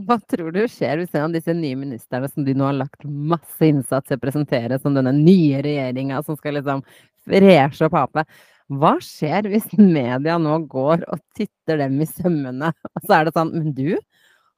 Hva 0.08 0.20
tror 0.30 0.52
du 0.54 0.60
skjer 0.70 1.00
hvis 1.00 1.16
en 1.16 1.30
av 1.30 1.34
disse 1.34 1.56
nye 1.58 1.78
ministrene 1.80 2.30
som 2.30 2.46
de 2.46 2.54
nå 2.58 2.68
har 2.68 2.76
lagt 2.84 3.08
masse 3.08 3.66
innsats 3.66 4.12
i 4.12 4.18
å 4.18 4.22
presentere 4.22 4.78
som 4.84 4.94
denne 4.94 5.16
nye 5.16 5.64
regjeringa 5.66 6.20
som 6.28 6.38
skal 6.38 6.60
liksom 6.60 6.84
freshe 7.26 7.88
opp 7.88 7.98
Ap, 8.04 8.22
hva 8.68 8.98
skjer 9.04 9.48
hvis 9.52 9.68
media 9.80 10.36
nå 10.42 10.58
går 10.68 11.06
og 11.08 11.22
titter 11.38 11.80
dem 11.84 12.02
i 12.04 12.08
sømmene, 12.10 12.74
og 12.96 13.06
så 13.06 13.20
er 13.20 13.28
det 13.28 13.36
sånn 13.38 13.54
Men 13.56 13.74
du, 13.78 13.98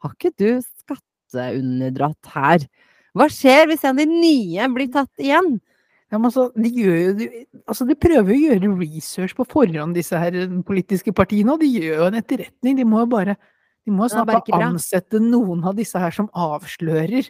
har 0.04 0.16
ikke 0.16 0.34
du 0.40 0.50
skatteunderdratt 0.82 2.32
her? 2.34 2.66
Hva 3.18 3.30
skjer 3.34 3.70
hvis 3.70 3.86
en 3.86 3.98
av 3.98 4.02
de 4.02 4.08
nye 4.10 4.70
blir 4.74 4.90
tatt 4.94 5.22
igjen? 5.22 5.58
Ja, 6.10 6.18
men 6.18 6.32
altså, 6.32 6.48
de, 6.58 6.70
gjør, 6.74 7.12
de, 7.20 7.28
altså, 7.70 7.86
de 7.86 7.98
prøver 8.02 8.34
å 8.34 8.40
gjøre 8.48 8.72
research 8.80 9.36
på 9.38 9.46
forhånd, 9.50 9.94
disse 9.94 10.18
her 10.18 10.40
politiske 10.66 11.14
partiene, 11.14 11.54
og 11.54 11.62
de 11.62 11.70
gjør 11.70 12.02
jo 12.02 12.08
en 12.08 12.18
etterretning. 12.18 12.80
De 12.80 12.88
må 12.88 13.04
jo 13.04 13.12
bare 13.12 13.38
de 13.86 13.94
må 13.96 14.08
snart 14.12 14.50
ansette 14.54 15.22
noen 15.24 15.62
av 15.66 15.78
disse 15.78 15.98
her 15.98 16.14
som 16.14 16.28
avslører 16.38 17.30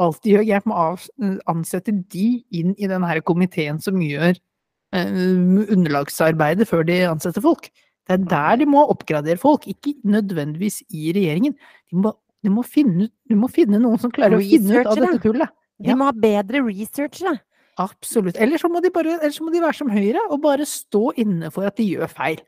alt 0.00 0.22
de 0.24 0.32
gjør 0.34 0.46
gærent. 0.48 0.68
Må 0.70 0.78
av, 0.78 1.02
ansette 1.50 1.92
de 1.92 2.28
inn 2.56 2.72
i 2.78 2.88
den 2.90 3.04
her 3.06 3.20
komiteen 3.26 3.80
som 3.82 4.00
gjør 4.02 4.32
eh, 4.32 4.40
underlagsarbeidet 4.90 6.66
før 6.68 6.82
de 6.88 6.98
ansetter 7.10 7.44
folk. 7.44 7.70
Det 8.08 8.16
er 8.16 8.24
der 8.32 8.58
de 8.62 8.66
må 8.66 8.82
oppgradere 8.90 9.38
folk, 9.38 9.68
ikke 9.70 9.94
nødvendigvis 10.02 10.80
i 10.90 11.12
regjeringen. 11.14 11.54
De 11.90 12.02
må 12.02 12.16
du 12.40 12.48
må, 12.54 12.64
finne, 12.64 13.10
de 13.28 13.36
må 13.36 13.50
finne 13.52 13.78
noen 13.80 14.00
som 14.00 14.12
klarer 14.14 14.38
å 14.38 14.40
finne 14.40 14.80
ut 14.80 14.88
av 14.88 14.96
dette 14.96 15.20
tullet. 15.26 15.52
De 15.80 15.96
må 15.96 16.06
ha 16.08 16.14
bedre 16.16 16.62
researchere. 16.64 17.36
Absolutt. 17.80 18.38
Eller 18.40 18.60
så, 18.60 18.68
må 18.72 18.80
de 18.84 18.90
bare, 18.92 19.18
eller 19.18 19.34
så 19.34 19.44
må 19.44 19.52
de 19.52 19.60
være 19.62 19.76
som 19.78 19.92
Høyre 19.92 20.22
og 20.28 20.40
bare 20.44 20.66
stå 20.68 21.10
inne 21.20 21.50
for 21.52 21.68
at 21.68 21.76
de 21.80 21.86
gjør 21.88 22.10
feil. 22.12 22.40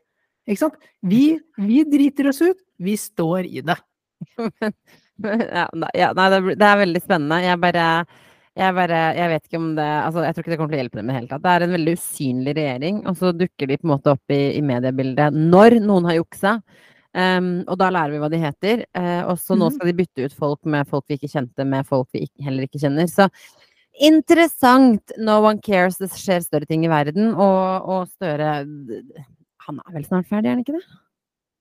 Ikke 0.49 0.65
sant? 0.65 0.89
Vi, 1.07 1.23
vi 1.61 1.83
driter 1.87 2.29
oss 2.33 2.41
ut, 2.43 2.59
vi 2.81 2.97
står 2.99 3.47
i 3.47 3.63
det. 3.65 3.77
ja, 4.43 5.67
ja, 5.95 6.09
nei, 6.17 6.27
det 6.51 6.67
er 6.67 6.81
veldig 6.83 7.03
spennende. 7.03 7.39
Jeg 7.45 7.61
bare, 7.63 7.87
jeg 8.53 8.75
bare 8.77 9.01
Jeg 9.17 9.29
vet 9.31 9.45
ikke 9.47 9.59
om 9.59 9.69
det 9.77 9.85
altså, 9.85 10.23
Jeg 10.27 10.35
tror 10.35 10.43
ikke 10.43 10.53
det 10.53 10.57
kommer 10.61 10.73
til 10.73 10.77
å 10.77 10.83
hjelpe 10.83 10.99
dem 10.99 11.07
i 11.07 11.13
det 11.13 11.19
hele 11.19 11.29
tatt. 11.31 11.43
Det 11.43 11.53
er 11.53 11.65
en 11.65 11.75
veldig 11.77 11.93
usynlig 11.97 12.55
regjering, 12.59 13.03
og 13.09 13.19
så 13.19 13.31
dukker 13.33 13.69
de 13.69 13.77
på 13.79 13.87
en 13.87 13.93
måte 13.95 14.13
opp 14.13 14.33
i, 14.33 14.41
i 14.59 14.63
mediebildet 14.65 15.37
når 15.37 15.79
noen 15.81 16.09
har 16.09 16.19
juksa. 16.19 16.57
Um, 17.13 17.61
og 17.69 17.77
da 17.77 17.91
lærer 17.93 18.15
vi 18.15 18.21
hva 18.23 18.29
de 18.33 18.39
heter. 18.41 18.85
Uh, 18.97 19.21
og 19.31 19.37
så 19.41 19.57
nå 19.57 19.67
mhm. 19.67 19.75
skal 19.77 19.89
de 19.89 19.97
bytte 19.99 20.25
ut 20.25 20.37
folk 20.37 20.69
med 20.69 20.89
folk 20.89 21.05
vi 21.09 21.19
ikke 21.19 21.31
kjente, 21.33 21.67
med 21.69 21.89
folk 21.89 22.09
vi 22.13 22.25
ikke, 22.27 22.45
heller 22.45 22.67
ikke 22.67 22.81
kjenner. 22.81 23.09
Så 23.09 23.29
interessant! 24.01 25.13
No 25.21 25.39
one 25.45 25.61
cares. 25.65 25.99
Det 26.01 26.09
skjer 26.13 26.45
større 26.45 26.69
ting 26.69 26.85
i 26.85 26.91
verden. 26.93 27.33
Og, 27.33 27.89
og 27.89 28.09
Støre 28.13 28.55
Han 29.67 29.81
er 29.81 29.97
vel 29.97 30.05
snart 30.09 30.29
ferdig, 30.29 30.49
er 30.49 30.57
han 30.57 30.65
ikke 30.65 30.77
det? 30.77 30.85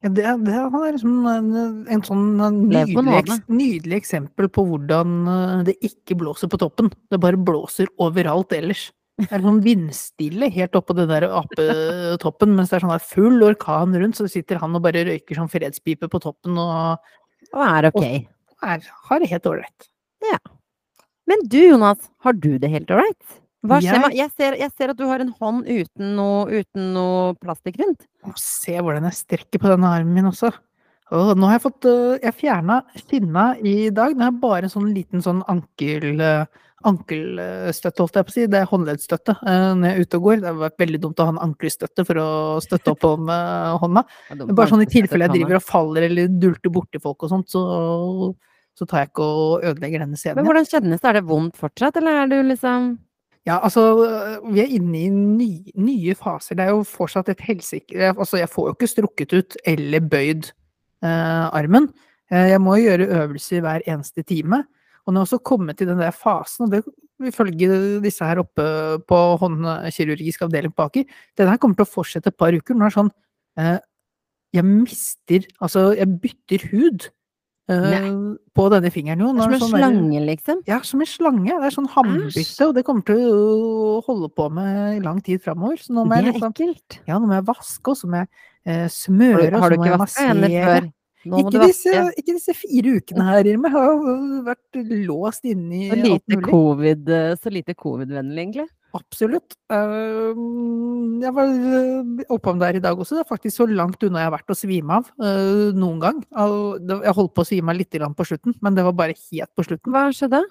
Det, 0.03 0.25
det 0.43 0.55
er 0.57 0.95
liksom 0.97 1.27
en, 1.31 1.51
en 1.87 2.01
sånn 2.03 2.25
nydelig, 2.67 3.37
nydelig, 3.47 4.01
eksempel 4.01 4.49
på 4.51 4.65
hvordan 4.67 5.13
eh, 5.31 5.61
det 5.69 5.77
ikke 5.87 6.17
blåser 6.19 6.51
på 6.51 6.59
toppen. 6.59 6.91
Det 7.13 7.21
bare 7.23 7.39
blåser 7.39 7.91
overalt 8.03 8.55
ellers. 8.57 8.89
Det 9.21 9.29
er 9.31 9.45
sånn 9.45 9.61
vindstille 9.63 10.49
helt 10.51 10.75
oppå 10.79 10.97
den 10.99 11.11
der 11.11 11.29
apetoppen, 11.29 12.57
mens 12.57 12.73
det 12.73 12.79
er 12.79 12.85
sånn 12.87 12.95
der 12.95 13.05
full 13.05 13.45
orkan 13.47 13.95
rundt, 13.95 14.19
så 14.19 14.27
sitter 14.31 14.59
han 14.63 14.75
og 14.75 14.83
bare 14.87 15.05
røyker 15.07 15.39
sånn 15.39 15.53
fredspipe 15.53 16.09
på 16.11 16.23
toppen 16.25 16.59
og 16.59 17.13
Og 17.53 17.63
er 17.67 17.91
ok. 17.91 18.03
Og 18.03 18.67
er, 18.73 18.91
har 19.11 19.23
det 19.23 19.31
helt 19.31 19.47
ålreit. 19.51 19.89
Ja. 20.25 20.41
Men 21.31 21.47
du 21.47 21.61
Jonas, 21.61 22.11
har 22.25 22.35
du 22.35 22.57
det 22.59 22.71
helt 22.73 22.91
ålreit? 22.91 23.39
Hva 23.63 23.79
skjer 23.79 24.01
med 24.03 24.17
jeg 24.19 24.31
ser, 24.35 24.57
jeg 24.59 24.73
ser, 24.75 24.91
at 24.91 24.99
du 24.99 25.05
har 25.07 25.23
en 25.23 25.31
hånd 25.39 25.69
uten 25.69 26.17
noe, 26.19 26.47
uten 26.51 26.91
noe 26.97 27.33
plastikk 27.39 27.79
rundt. 27.83 28.09
Se 28.41 28.75
hvordan 28.75 29.07
jeg 29.07 29.21
strekker 29.21 29.63
på 29.63 29.71
denne 29.71 29.91
armen 29.95 30.17
min 30.17 30.31
også. 30.33 30.51
Og 31.13 31.37
nå 31.37 31.49
har 31.49 31.59
jeg 31.59 31.65
fått 31.67 31.87
øh, 31.91 32.15
Jeg 32.23 32.35
fjerna 32.39 32.81
finna 33.09 33.47
i 33.61 33.93
dag. 33.95 34.15
Nå 34.17 34.25
har 34.25 34.33
jeg 34.33 34.43
bare 34.43 34.69
en 34.69 34.73
sånn 34.73 34.93
liten 34.97 35.23
sånn 35.25 35.43
ankel 35.51 36.17
øh, 36.17 36.61
ankelstøtte, 36.89 38.03
holdt 38.03 38.17
jeg 38.19 38.27
på 38.27 38.33
å 38.33 38.35
si. 38.35 38.47
Det 38.51 38.59
er 38.59 38.67
håndleddstøtte 38.67 39.37
uh, 39.39 39.69
når 39.79 39.85
jeg 39.87 39.93
er 39.95 40.07
ute 40.09 40.19
og 40.19 40.25
går. 40.27 40.41
Det 40.41 40.49
har 40.49 40.57
vært 40.65 40.83
veldig 40.83 41.01
dumt 41.05 41.21
å 41.23 41.27
ha 41.29 41.35
en 41.37 41.45
ankelstøtte 41.45 42.05
for 42.09 42.19
å 42.19 42.31
støtte 42.65 42.95
opp 42.97 43.07
om 43.07 43.31
hånda. 43.31 44.03
hånda. 44.33 44.49
Bare 44.51 44.73
sånn 44.73 44.83
i 44.83 44.89
tilfelle 44.91 45.29
jeg 45.29 45.37
driver 45.37 45.61
og 45.61 45.63
faller 45.69 46.09
eller 46.09 46.35
dulter 46.43 46.75
borti 46.75 46.99
folk 47.05 47.23
og 47.23 47.31
sånt, 47.37 47.55
så, 47.55 47.63
så 48.75 48.89
tar 48.91 49.05
jeg 49.05 49.13
ikke 49.13 49.29
og 49.31 49.69
ødelegger 49.71 50.03
denne 50.03 50.19
scenen. 50.19 50.41
Men 50.41 50.51
hvordan 50.51 50.67
kjennes 50.73 50.99
det? 50.99 51.13
Er 51.13 51.21
det 51.21 51.25
vondt 51.31 51.63
fortsatt, 51.63 52.03
eller 52.03 52.25
er 52.25 52.35
du 52.35 52.37
liksom 52.51 52.91
ja, 53.49 53.59
altså, 53.59 53.83
vi 54.47 54.63
er 54.63 54.75
inne 54.77 55.01
i 55.01 55.09
nye, 55.11 55.73
nye 55.83 56.15
faser. 56.19 56.59
Det 56.59 56.67
er 56.67 56.75
jo 56.77 56.85
fortsatt 56.87 57.33
et 57.33 57.43
helsike... 57.43 58.13
Altså, 58.13 58.39
jeg 58.39 58.51
får 58.53 58.69
jo 58.69 58.75
ikke 58.77 58.91
strukket 58.91 59.35
ut 59.35 59.57
eller 59.67 60.05
bøyd 60.13 60.51
eh, 61.03 61.47
armen. 61.51 61.91
Jeg 62.33 62.61
må 62.65 62.79
gjøre 62.81 63.11
øvelser 63.19 63.61
hver 63.65 63.83
eneste 63.91 64.23
time. 64.25 64.63
Og 65.03 65.13
nå 65.13 65.21
har 65.21 65.27
også 65.27 65.43
kommet 65.45 65.81
til 65.81 65.91
den 65.91 65.99
der 66.01 66.15
fasen, 66.15 66.69
og 66.69 66.73
det 66.73 66.85
ifølge 67.29 68.01
disse 68.03 68.27
her 68.27 68.41
oppe 68.43 68.65
på 69.09 69.19
håndkirurgisk 69.43 70.45
avdeling 70.47 70.75
på 70.75 70.87
Aker, 70.89 71.05
den 71.39 71.51
her 71.51 71.59
kommer 71.61 71.79
til 71.79 71.87
å 71.87 71.93
fortsette 71.93 72.33
et 72.33 72.39
par 72.39 72.55
uker. 72.55 72.77
Nå 72.77 72.87
er 72.87 72.93
det 72.93 72.99
sånn 72.99 73.11
eh, 73.61 73.79
Jeg 74.53 74.69
mister 74.69 75.47
Altså, 75.65 75.93
jeg 75.97 76.19
bytter 76.23 76.67
hud. 76.73 77.09
Eh, 77.71 78.07
på 78.59 78.65
denne 78.73 78.91
fingeren 78.91 79.21
jo. 79.23 79.29
Det 79.37 79.45
er 79.45 79.45
som 79.45 79.55
en 79.55 79.63
sånn 79.63 79.77
slange, 79.77 80.17
der, 80.17 80.25
liksom? 80.27 80.63
Ja, 80.67 80.79
som 80.87 81.05
en 81.05 81.09
slange. 81.09 81.53
Det 81.53 81.69
er 81.69 81.77
sånn 81.77 81.91
hambytte, 81.93 82.67
og 82.67 82.75
det 82.75 82.83
kommer 82.89 83.07
til 83.07 83.21
å 83.23 84.01
holde 84.09 84.33
på 84.35 84.49
med 84.55 84.97
i 84.97 85.05
lang 85.05 85.21
tid 85.25 85.45
framover. 85.45 85.79
Så 85.83 85.95
nå 85.95 86.07
må 86.09 86.19
er 86.19 86.27
liksom, 86.33 86.51
ekkelt. 86.51 86.99
Ja, 87.07 87.21
nå 87.23 87.31
må 87.31 87.39
jeg 87.39 87.47
vaske, 87.53 87.95
og 87.95 88.01
så 88.01 88.11
må 88.11 88.25
jeg 88.25 88.33
eh, 88.67 88.89
smøre, 88.91 89.53
og 89.55 89.63
så 89.63 89.79
må 89.79 89.89
jeg 89.89 90.03
massere. 90.03 90.83
Ikke 91.23 91.61
disse, 91.63 91.91
ikke 92.19 92.35
disse, 92.35 92.55
fire 92.59 92.97
ukene 92.99 93.27
her, 93.29 93.47
Irma. 93.53 93.71
Jeg 93.71 93.79
har 93.79 94.47
vært 94.49 94.81
låst 95.07 95.45
inne 95.47 95.85
i 95.85 95.91
så 95.93 95.99
lite 96.01 96.41
COVID, 96.49 97.13
eh, 97.15 97.35
Så 97.39 97.53
lite 97.55 97.77
covid-vennlig, 97.79 98.49
egentlig? 98.49 98.71
Absolutt. 98.93 99.57
Eh, 99.73 100.41
jeg 101.23 101.35
var 101.37 101.53
eh, 101.53 102.25
oppom 102.35 102.59
der 102.61 102.77
i 102.77 102.83
dag 102.85 102.99
også. 102.99 103.17
Det 103.17 103.25
er 103.25 103.31
faktisk 103.31 103.63
så 103.63 103.69
langt 103.71 104.03
unna 104.05 104.25
jeg 104.25 104.31
har 104.31 104.35
vært 104.37 104.53
å 104.53 104.59
svime 104.59 104.99
av 105.01 105.13
noen 105.77 106.01
gang. 106.03 106.25
Jeg 106.33 107.17
holdt 107.17 107.37
på 107.37 107.45
å 107.45 107.49
svime 107.49 107.73
av 107.73 107.81
litt 107.81 107.93
på 107.93 108.29
slutten, 108.29 108.59
men 108.61 108.77
det 108.77 108.85
var 108.89 108.99
bare 108.99 109.17
helt 109.17 109.53
på 109.57 109.65
slutten. 109.69 109.95
Hva 109.95 110.11
skjedde? 110.13 110.43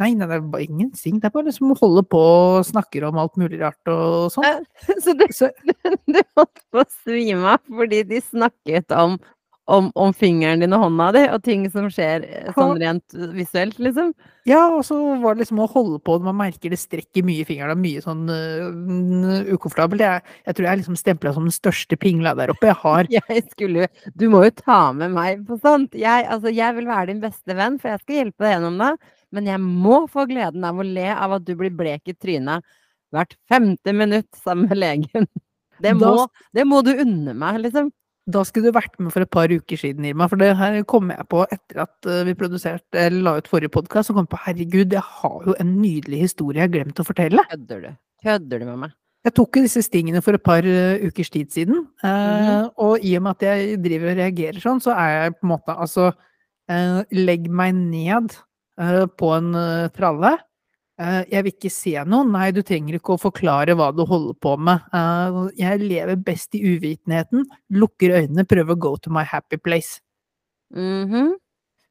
Nei, 0.00 0.14
nei, 0.16 0.24
det 0.30 0.36
er 0.38 0.44
bare 0.48 0.64
ingenting. 0.64 1.18
Det 1.20 1.28
er 1.28 1.32
bare 1.34 1.50
liksom 1.50 1.74
å 1.74 1.76
holde 1.76 2.02
på 2.08 2.20
og 2.20 2.64
snakke 2.64 3.02
om 3.04 3.18
alt 3.20 3.36
mulig 3.40 3.58
rart 3.60 3.90
og 3.92 4.30
sånn. 4.32 4.64
Så 5.04 5.12
du, 5.12 5.26
du 6.14 6.20
holdt 6.38 6.62
på 6.72 6.80
å 6.80 6.86
svime 7.02 7.56
av 7.56 7.60
fordi 7.68 8.00
de 8.08 8.22
snakket 8.24 8.96
om 8.96 9.18
om, 9.70 9.90
om 9.94 10.12
fingeren 10.16 10.62
din 10.62 10.74
og 10.74 10.84
hånda 10.86 11.08
di, 11.14 11.22
og 11.30 11.42
ting 11.46 11.66
som 11.70 11.86
skjer 11.92 12.24
eh, 12.26 12.48
sånn 12.56 12.78
rent 12.80 13.16
visuelt, 13.36 13.78
liksom. 13.82 14.12
Ja, 14.48 14.62
og 14.72 14.82
så 14.86 14.96
var 15.20 15.36
det 15.36 15.44
liksom 15.44 15.60
å 15.62 15.68
holde 15.70 16.00
på, 16.02 16.16
man 16.24 16.38
merker 16.38 16.72
det 16.72 16.80
strekker 16.80 17.24
mye 17.26 17.44
i 17.44 17.46
fingeren, 17.46 17.76
og 17.76 17.82
mye 17.82 18.02
sånn 18.02 18.24
uh, 18.32 19.52
ukomfortabelt. 19.52 20.02
Jeg, 20.02 20.24
jeg, 20.48 20.56
tror 20.56 20.66
jeg 20.66 20.72
er 20.72 20.80
liksom 20.80 20.98
stempla 20.98 21.34
som 21.36 21.46
den 21.46 21.54
største 21.54 21.98
pingla 22.00 22.34
der 22.38 22.54
oppe. 22.54 22.70
Jeg 22.70 22.80
har 22.82 23.10
Jeg 23.18 23.44
skulle 23.52 23.84
jo 23.84 24.10
Du 24.18 24.26
må 24.32 24.42
jo 24.46 24.56
ta 24.56 24.80
med 24.96 25.14
meg 25.14 25.44
på 25.46 25.60
sånt. 25.62 25.94
Jeg, 25.98 26.26
altså, 26.26 26.50
jeg 26.54 26.78
vil 26.80 26.90
være 26.90 27.12
din 27.12 27.22
beste 27.22 27.56
venn, 27.56 27.78
for 27.82 27.92
jeg 27.92 28.02
skal 28.02 28.20
hjelpe 28.22 28.46
deg 28.46 28.56
gjennom 28.56 28.82
det. 28.82 28.92
Men 29.30 29.46
jeg 29.52 29.62
må 29.62 30.02
få 30.10 30.26
gleden 30.26 30.66
av 30.66 30.80
å 30.80 30.86
le 30.86 31.06
av 31.14 31.36
at 31.36 31.46
du 31.46 31.54
blir 31.58 31.74
blek 31.76 32.10
i 32.10 32.16
trynet 32.16 32.66
hvert 33.14 33.34
femte 33.50 33.92
minutt 33.94 34.28
sammen 34.38 34.70
med 34.70 34.78
legen. 34.78 35.30
Det 35.80 35.94
må, 35.96 36.26
det 36.54 36.66
må 36.68 36.82
du 36.86 36.92
unne 36.92 37.34
meg, 37.34 37.62
liksom. 37.64 37.90
Da 38.30 38.42
skulle 38.46 38.70
du 38.70 38.76
vært 38.76 38.96
med 39.00 39.12
for 39.14 39.24
et 39.24 39.32
par 39.32 39.52
uker 39.52 39.80
siden, 39.80 40.06
Irma. 40.08 40.28
For 40.30 40.40
det 40.40 40.52
her 40.58 40.78
kom 40.88 41.10
jeg 41.12 41.26
på 41.32 41.42
etter 41.46 41.82
at 41.86 42.08
eh, 42.08 42.22
vi 42.28 42.36
produserte, 42.38 42.98
eller 42.98 43.24
la 43.26 43.36
ut 43.40 43.50
forrige 43.50 43.72
podkast. 43.74 44.10
Så 44.10 44.16
kom 44.16 44.28
på 44.30 44.40
herregud, 44.46 44.94
jeg 44.96 45.04
har 45.20 45.46
jo 45.48 45.56
en 45.60 45.76
nydelig 45.80 46.24
historie 46.26 46.60
jeg 46.60 46.68
har 46.68 46.74
glemt 46.74 47.02
å 47.02 47.06
fortelle. 47.06 47.44
Kødder 47.52 47.84
du? 47.84 47.90
Kødder 48.24 48.62
du 48.62 48.66
med 48.70 48.82
meg? 48.86 48.96
Jeg 49.26 49.36
tok 49.36 49.56
jo 49.58 49.64
disse 49.66 49.82
stingene 49.84 50.22
for 50.24 50.36
et 50.36 50.44
par 50.44 50.64
uh, 50.64 51.02
ukers 51.04 51.28
tid 51.30 51.50
siden. 51.52 51.86
Mm 52.02 52.10
-hmm. 52.10 52.70
Og 52.76 53.04
i 53.04 53.16
og 53.16 53.22
med 53.22 53.30
at 53.30 53.42
jeg 53.42 53.82
driver 53.84 54.10
og 54.10 54.16
reagerer 54.16 54.60
sånn, 54.60 54.80
så 54.80 54.90
er 54.96 55.08
jeg 55.08 55.34
på 55.34 55.44
en 55.46 55.54
måte 55.56 55.76
altså 55.76 56.12
Legg 57.10 57.50
meg 57.50 57.74
ned 57.74 58.30
på 59.18 59.28
en 59.34 59.52
tralle 59.90 60.38
Eh, 60.38 60.49
jeg 61.00 61.44
vil 61.46 61.54
ikke 61.54 61.72
se 61.72 61.94
noe. 62.08 62.26
Nei, 62.28 62.50
du 62.52 62.60
trenger 62.66 62.98
ikke 62.98 63.14
å 63.14 63.20
forklare 63.20 63.76
hva 63.78 63.88
du 63.96 64.02
holder 64.08 64.36
på 64.42 64.54
med. 64.60 64.84
Eh, 64.92 65.38
jeg 65.62 65.82
lever 65.84 66.20
best 66.20 66.56
i 66.58 66.62
uvitenheten, 66.74 67.46
lukker 67.72 68.18
øynene, 68.18 68.44
prøver 68.48 68.76
å 68.76 68.82
go 68.84 68.94
to 69.00 69.12
my 69.12 69.24
happy 69.24 69.56
place. 69.56 70.00
Mm 70.74 71.08
-hmm. 71.08 71.30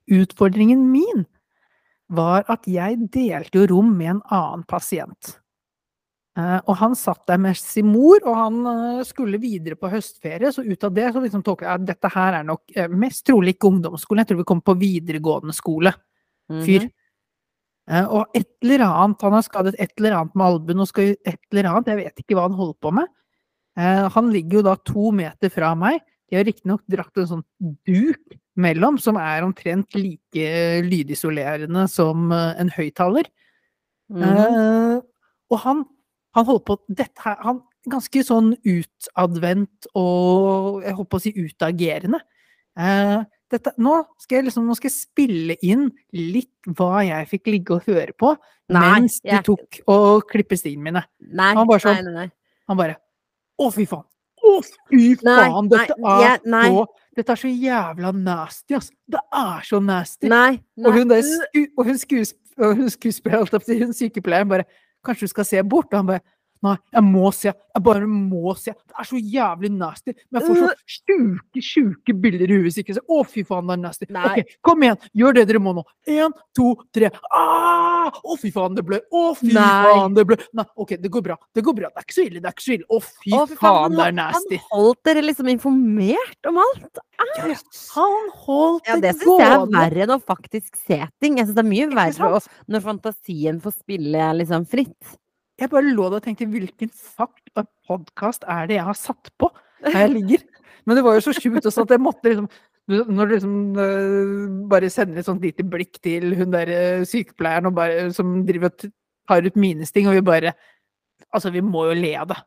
Utfordringen 0.07 0.91
min 0.91 1.25
var 2.07 2.45
at 2.47 2.67
jeg 2.67 2.97
delte 3.11 3.57
jo 3.57 3.67
rom 3.67 3.97
med 3.97 4.09
en 4.09 4.21
annen 4.29 4.63
pasient. 4.63 5.39
Eh, 6.37 6.59
og 6.67 6.75
han 6.75 6.95
satt 6.95 7.27
der 7.27 7.37
med 7.37 7.57
sin 7.57 7.87
mor, 7.87 8.19
og 8.25 8.35
han 8.35 9.05
skulle 9.05 9.37
videre 9.37 9.75
på 9.75 9.89
høstferie, 9.89 10.51
så 10.51 10.63
ut 10.63 10.83
av 10.83 10.93
det 10.93 11.13
så 11.13 11.19
liksom 11.19 11.43
tok 11.43 11.61
jeg 11.61 11.69
at 11.69 11.85
dette 11.85 12.07
her 12.07 12.33
er 12.33 12.43
nok 12.43 12.61
mest 12.89 13.25
trolig 13.25 13.55
ikke 13.55 13.67
ungdomsskolen, 13.67 14.19
jeg 14.19 14.27
tror 14.27 14.37
vi 14.37 14.43
kommer 14.43 14.61
på 14.61 14.79
videregående 14.79 15.53
skole. 15.53 15.93
Fyr. 16.47 16.81
Mm 16.81 16.89
-hmm. 16.89 16.98
Eh, 17.89 18.05
og 18.05 18.37
et 18.37 18.49
eller 18.63 18.85
annet, 18.85 19.23
han 19.25 19.35
har 19.37 19.45
skadet 19.45 19.73
et 19.81 19.93
eller 19.97 20.19
annet 20.19 20.37
med 20.37 20.45
albuen 20.45 20.83
og 20.83 20.89
skal 20.91 21.15
et 21.15 21.39
eller 21.51 21.71
annet, 21.71 21.89
jeg 21.89 22.01
vet 22.03 22.21
ikke 22.21 22.37
hva 22.37 22.45
han 22.45 22.57
holder 22.59 22.77
på 22.85 22.93
med. 22.99 23.09
Eh, 23.79 24.05
han 24.13 24.29
ligger 24.33 24.59
jo 24.59 24.67
da 24.69 24.75
to 24.85 25.09
meter 25.15 25.53
fra 25.53 25.73
meg. 25.77 26.03
De 26.29 26.37
har 26.37 26.45
riktignok 26.45 26.83
dratt 26.91 27.17
en 27.17 27.29
sånn 27.31 27.45
duk 27.87 28.37
mellom, 28.59 28.99
som 29.01 29.17
er 29.17 29.45
omtrent 29.45 29.95
like 29.97 30.49
lydisolerende 30.85 31.87
som 31.89 32.29
eh, 32.35 32.59
en 32.61 32.69
høyttaler. 32.75 33.29
Mm. 34.09 34.21
Uh, 34.25 34.95
og 35.53 35.59
han, 35.61 35.81
han 36.33 36.45
holder 36.47 36.63
på 36.65 36.75
Dette 36.97 37.21
her 37.21 37.35
Han 37.45 37.59
ganske 37.93 38.23
sånn 38.25 38.55
utadvendt 38.65 39.85
og 39.93 40.79
jeg 40.81 40.95
håper 40.97 41.19
å 41.19 41.21
si 41.21 41.33
utagerende. 41.37 42.19
Uh, 42.73 43.21
dette, 43.49 43.73
nå, 43.81 43.95
skal 44.21 44.45
liksom, 44.47 44.67
nå 44.69 44.75
skal 44.77 44.89
jeg 44.89 44.95
spille 44.95 45.57
inn 45.65 45.87
litt 46.15 46.71
hva 46.77 47.03
jeg 47.05 47.29
fikk 47.31 47.49
ligge 47.49 47.77
og 47.77 47.89
høre 47.89 48.13
på 48.17 48.33
nei, 48.69 48.83
mens 48.83 49.19
du 49.23 49.31
jeg... 49.31 49.45
tok 49.47 49.81
og 49.89 50.27
klippet 50.29 50.61
stingene 50.61 50.89
mine. 50.89 51.03
Nei, 51.33 51.51
han 51.57 51.69
bare 51.69 51.83
sånn, 51.83 52.11
nei, 52.15 52.29
Han 52.69 52.79
bare 52.79 52.99
Å, 53.59 53.69
fy 53.75 53.85
faen! 53.89 54.05
Å, 54.39 54.51
fy 54.91 55.13
faen! 55.19 55.71
Dette 55.71 55.97
er 55.97 56.43
så 56.45 56.85
Dette 57.19 57.33
er 57.33 57.41
så 57.41 57.49
jævla 57.51 58.13
nasty, 58.15 58.77
altså! 58.77 58.93
Det 59.09 59.23
er 59.41 59.65
så 59.67 59.81
nasty! 59.83 60.29
Og 60.85 60.93
hun, 60.95 61.09
der, 61.09 61.31
og 61.73 61.89
hun 61.89 61.97
skuespilleren, 61.99 63.49
hun 63.81 63.97
sykepleieren, 63.97 64.51
bare 64.51 64.69
Kanskje 65.05 65.29
du 65.29 65.31
skal 65.31 65.47
se 65.47 65.61
bort? 65.63 65.93
Og 65.93 66.01
han 66.01 66.07
bare 66.09 66.23
Nei, 66.65 66.75
jeg 66.91 67.03
må 67.07 67.29
se. 67.31 67.51
Jeg 67.53 67.83
bare 67.85 68.07
må 68.09 68.51
se. 68.59 68.73
Det 68.73 68.95
er 68.99 69.07
så 69.07 69.19
jævlig 69.19 69.69
nasty. 69.71 70.11
Men 70.27 70.41
jeg 70.41 70.47
får 70.49 70.57
så 70.57 70.67
øh. 70.67 70.81
sjuke, 70.95 71.61
sjuke 71.63 72.15
bilder 72.19 72.51
i 72.51 72.57
huet 72.59 72.79
ikke 72.81 72.97
ser 72.97 73.05
Å, 73.07 73.19
fy 73.23 73.45
faen, 73.47 73.69
det 73.69 73.77
er 73.77 73.81
nasty. 73.85 74.07
Nei. 74.11 74.25
Ok, 74.27 74.57
kom 74.67 74.83
igjen. 74.83 74.99
Gjør 75.21 75.37
det 75.37 75.45
dere 75.51 75.61
må 75.63 75.73
nå. 75.77 75.85
Én, 76.11 76.35
to, 76.57 76.73
tre. 76.95 77.11
Ah! 77.31 78.09
Å, 78.11 78.35
fy 78.41 78.51
faen, 78.55 78.75
det 78.75 78.83
blør. 78.89 79.05
Å, 79.07 79.23
fy 79.39 79.53
Nei. 79.55 79.69
faen, 79.85 80.17
det 80.17 80.25
blør. 80.27 80.43
Nei, 80.59 80.65
OK, 80.83 80.95
det 80.99 81.13
går 81.13 81.25
bra. 81.29 81.37
Det 81.55 81.63
går 81.69 81.77
bra. 81.79 81.93
Det 81.93 82.03
er 82.03 82.09
ikke 82.09 82.17
så 82.17 82.25
ille. 82.25 82.43
Det 82.43 82.51
er 82.51 82.57
ikke 82.57 82.65
så 82.65 82.75
ille. 82.75 82.89
Å, 82.89 82.99
fy, 83.05 83.31
å, 83.31 83.45
fy 83.45 83.59
faen, 83.61 83.61
faen, 83.63 83.95
det 83.95 84.09
er 84.09 84.17
nasty. 84.19 84.59
Han 84.65 84.83
holdt 84.83 85.01
dere 85.07 85.25
liksom 85.29 85.53
informert 85.53 86.51
om 86.51 86.59
alt? 86.65 87.01
Yes. 87.47 87.63
han 87.95 88.29
holdt 88.43 88.85
det 88.87 88.99
gående. 88.99 89.07
Det 89.07 89.15
syns 89.21 89.41
jeg 89.45 89.55
er 89.55 89.73
verre 89.77 90.05
enn 90.05 90.13
å 90.15 90.19
faktisk 90.23 90.83
se 90.83 90.99
ting. 91.23 91.39
Jeg 91.39 91.47
syns 91.47 91.55
det 91.55 91.63
er 91.63 91.71
mye 91.71 91.89
verre 91.95 92.43
når 92.67 92.85
fantasien 92.85 93.63
får 93.63 93.79
spille 93.79 94.29
liksom 94.41 94.67
fritt. 94.69 95.17
Jeg 95.59 95.71
bare 95.71 95.91
lå 95.91 96.07
der 96.07 96.21
og 96.21 96.25
tenkte 96.25 96.47
hvilken 96.49 96.91
fakt 96.93 97.51
og 97.59 97.67
podkast 97.87 98.45
er 98.47 98.69
det 98.69 98.79
jeg 98.79 98.87
har 98.87 98.97
satt 98.97 99.31
på 99.39 99.49
her 99.83 100.05
jeg 100.05 100.15
ligger? 100.15 100.45
Men 100.87 100.97
det 100.97 101.03
var 101.05 101.17
jo 101.17 101.25
så 101.27 101.33
sjukt 101.35 101.65
også 101.65 101.83
at 101.85 101.93
jeg 101.95 102.03
måtte 102.03 102.31
liksom 102.31 102.49
når 102.89 103.27
du 103.27 103.33
liksom 103.35 103.57
uh, 103.77 104.45
bare 104.69 104.89
sender 104.89 105.21
et 105.21 105.27
sånt 105.27 105.43
lite 105.45 105.61
blikk 105.67 105.99
til 106.01 106.33
hun 106.39 106.49
der 106.55 106.71
uh, 106.73 107.03
sykepleieren 107.05 107.69
bare, 107.75 108.07
som 108.15 108.39
driver 108.47 108.71
og 108.71 108.87
tar 109.29 109.45
ut 109.45 109.59
minesting, 109.59 110.09
og 110.09 110.17
vi 110.17 110.25
bare 110.25 110.55
Altså, 111.35 111.51
vi 111.53 111.61
må 111.61 111.83
jo 111.85 111.93
le 111.93 112.09
av 112.17 112.29
det. 112.31 112.37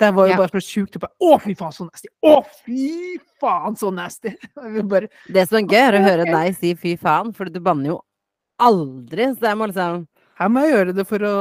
Det 0.00 0.08
var 0.16 0.26
jo 0.26 0.32
ja. 0.32 0.38
bare 0.40 0.58
så 0.58 0.60
sjukt. 0.64 0.96
Å, 0.98 1.28
fy 1.38 1.52
faen, 1.54 1.74
så 1.76 1.84
nasty! 1.86 2.08
Å, 2.26 2.32
fy 2.64 2.86
faen, 3.38 3.76
så 3.78 3.90
nasty! 3.94 4.32
Bare, 4.90 5.10
det 5.30 5.44
som 5.46 5.60
er 5.60 5.68
gøy, 5.68 5.82
er 5.84 5.98
å 5.98 6.02
høre 6.02 6.26
deg 6.26 6.56
si 6.56 6.72
fy 6.80 6.96
faen, 6.98 7.30
for 7.36 7.52
du 7.52 7.60
banner 7.62 7.92
jo 7.92 7.98
aldri. 8.66 9.28
Så 9.36 9.46
jeg 9.46 9.60
må 9.60 9.68
liksom 9.70 10.02
her 10.36 10.52
må 10.52 10.64
jeg 10.64 10.74
gjøre 10.74 10.94
det 10.96 11.06
for 11.08 11.24
å 11.24 11.36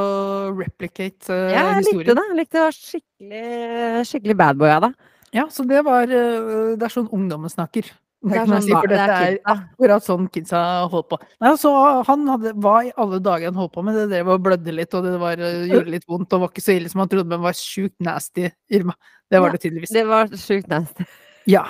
replicate 0.56 1.34
uh, 1.34 1.52
ja, 1.52 1.66
jeg 1.74 1.84
historien. 1.84 2.00
Likte 2.00 2.16
det. 2.16 2.25
Jeg 2.30 2.40
likte 2.40 2.56
det. 2.56 2.64
var 2.64 2.80
skikkelig, 2.80 4.08
skikkelig 4.12 4.40
badboy 4.40 4.72
av 4.72 4.88
deg. 4.88 4.98
Ja, 5.36 5.46
så 5.52 5.66
det 5.68 5.82
var 5.84 6.08
uh, 6.08 6.75
Det 6.80 6.88
er 6.88 6.94
sånn 6.94 7.12
ungdommen 7.14 7.52
snakker. 7.52 7.90
Det 8.25 8.40
er, 8.40 8.48
sånn, 8.50 8.64
si, 8.66 8.72
for 8.74 8.90
dette 8.90 9.18
er, 9.22 9.36
akkurat 9.52 10.06
sånn 10.06 10.30
kidsa 10.34 10.60
holdt 10.90 11.12
på. 11.12 11.20
Nei, 11.44 11.52
så 11.62 11.74
han 12.08 12.24
hadde, 12.32 12.56
hva 12.64 12.80
i 12.88 12.94
alle 13.02 13.20
dager 13.22 13.52
han 13.52 13.60
holdt 13.60 13.75
på 13.75 13.84
med? 13.86 14.00
Det 14.00 14.08
drev 14.16 14.32
og 14.34 14.48
blødde 14.48 14.74
litt, 14.74 14.96
og 14.98 15.06
det 15.06 15.14
var, 15.22 15.44
uh, 15.44 15.68
gjorde 15.70 15.94
litt 15.94 16.08
vondt, 16.10 16.34
og 16.34 16.46
var 16.46 16.54
ikke 16.56 16.66
så 16.66 16.78
ille 16.80 16.90
som 16.90 17.04
han 17.04 17.12
trodde, 17.12 17.30
men 17.30 17.44
var 17.44 17.60
sjukt 17.60 18.00
nasty, 18.06 18.48
Irma. 18.74 18.96
Det 19.30 19.44
var 19.44 19.52
ja, 19.52 19.58
det 19.58 19.62
tydeligvis. 19.68 19.94
Det 19.94 20.08
var 20.10 20.34
sjukt 20.40 20.72
nasty. 20.72 21.06
Ja. 21.52 21.68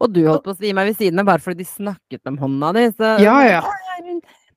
Og 0.00 0.08
du 0.14 0.22
holdt 0.24 0.46
på 0.48 0.54
å 0.54 0.56
svi 0.56 0.72
meg 0.74 0.88
ved 0.88 0.98
siden 0.98 1.20
av 1.20 1.28
bare 1.28 1.44
fordi 1.44 1.60
de 1.60 1.68
snakket 1.68 2.30
om 2.30 2.40
hånda 2.40 2.72
di, 2.78 2.88
så 2.96 3.14
Ja, 3.20 3.36
ja. 3.44 3.62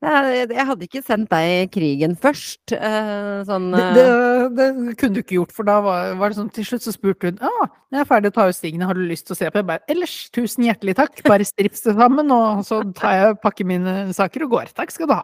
Jeg 0.03 0.65
hadde 0.67 0.87
ikke 0.87 1.01
sendt 1.05 1.31
deg 1.31 1.69
krigen 1.71 2.15
først. 2.19 2.73
Eh, 2.75 3.43
sånn 3.47 3.69
det, 3.71 3.83
det, 3.95 4.03
eh, 4.03 4.47
det, 4.57 4.67
kunne 4.99 5.15
du 5.15 5.21
ikke 5.21 5.37
gjort, 5.37 5.53
for 5.55 5.67
da 5.67 5.77
var, 5.85 6.17
var, 6.19 6.33
det 6.33 6.39
sånn 6.41 6.51
til 6.53 6.67
slutt 6.67 6.83
så 6.83 6.93
spurte 6.95 7.31
hun 7.31 7.39
ah, 7.45 7.71
jeg 7.93 8.01
er 8.01 8.09
ferdig 8.09 8.31
å 8.31 8.35
ta 8.35 8.47
ut 8.49 8.57
stigene, 8.57 8.87
har 8.89 8.97
du 8.97 9.03
lyst 9.05 9.27
til 9.29 9.35
å 9.35 9.37
se 9.37 9.47
på? 9.47 9.61
Jeg 9.61 9.69
bare 9.69 9.93
ellers, 9.93 10.15
tusen 10.33 10.65
hjertelig 10.65 10.95
takk, 10.97 11.19
bare 11.27 11.45
strips 11.47 11.85
det 11.85 11.95
sammen, 11.99 12.31
og 12.33 12.63
så 12.67 12.81
tar 12.97 13.15
jeg 13.19 13.39
pakker 13.43 13.69
mine 13.69 13.95
saker 14.17 14.47
og 14.47 14.55
går. 14.57 14.73
Takk 14.75 14.93
skal 14.95 15.11
du 15.11 15.15
ha. 15.15 15.21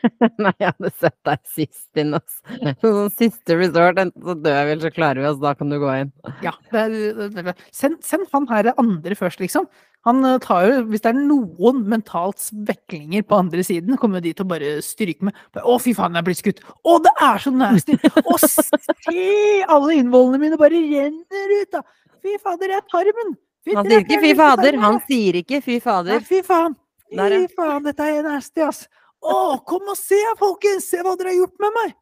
Nei, 0.44 0.54
jeg 0.62 0.70
hadde 0.70 0.92
sett 0.94 1.18
deg 1.28 1.42
sist 1.50 2.02
inn, 2.02 2.14
altså. 2.16 2.76
Sånn 2.84 3.12
siste 3.18 3.58
resort, 3.58 3.98
enten 3.98 4.22
så 4.22 4.36
dør 4.38 4.60
vi, 4.68 4.76
eller 4.76 4.86
så 4.86 4.94
klarer 4.94 5.24
vi 5.24 5.30
oss, 5.32 5.40
da 5.42 5.56
kan 5.58 5.72
du 5.72 5.80
gå 5.82 5.96
inn. 6.04 6.12
Ja, 6.46 6.54
send, 6.72 7.98
send 8.06 8.30
han 8.32 8.48
her 8.54 8.70
andre 8.76 9.18
først, 9.18 9.42
liksom. 9.42 9.66
Han 10.08 10.24
eh, 10.26 10.38
tar 10.42 10.66
jo, 10.66 10.80
Hvis 10.90 11.04
det 11.04 11.12
er 11.12 11.18
noen 11.18 11.84
mentalt 11.90 12.42
sveklinger 12.42 13.24
på 13.26 13.38
andre 13.38 13.64
siden, 13.66 13.98
kommer 14.00 14.22
de 14.24 14.32
til 14.34 14.46
å 14.46 14.50
bare 14.50 14.74
stryke 14.84 15.28
med. 15.28 15.38
Å, 15.58 15.76
fy 15.82 15.94
faen, 15.98 16.18
jeg 16.18 16.26
blir 16.26 16.38
skutt! 16.38 16.62
Å, 16.82 16.98
det 17.04 17.14
er 17.28 17.42
så 17.44 17.52
nasty! 17.54 17.98
Å, 18.22 18.38
se! 18.42 19.28
Alle 19.68 19.98
innvollene 20.00 20.42
mine 20.42 20.60
bare 20.60 20.82
renner 20.82 21.56
ut, 21.60 21.70
da! 21.74 21.84
Fy 22.22 22.36
fader, 22.42 22.74
jeg 22.74 22.82
er 22.82 22.90
tarmen! 22.90 23.34
Han 23.72 23.86
sier 23.86 24.02
ikke 24.02 24.18
fy 24.24 24.32
fader, 24.34 24.78
han 24.82 24.98
sier 25.06 25.38
ikke 25.38 25.62
fy 25.62 25.78
fader. 25.82 26.18
Nei, 26.18 26.26
fy 26.26 26.42
faen! 26.46 26.74
Fy 27.12 27.46
faen, 27.54 27.86
dette 27.86 28.10
er 28.10 28.26
nasty, 28.26 28.66
ass! 28.66 28.86
Å, 29.22 29.34
kom 29.68 29.86
og 29.86 29.98
se, 29.98 30.18
folkens! 30.40 30.88
Se 30.90 31.02
hva 31.02 31.14
dere 31.18 31.30
har 31.30 31.44
gjort 31.44 31.62
med 31.62 31.76
meg! 31.78 31.98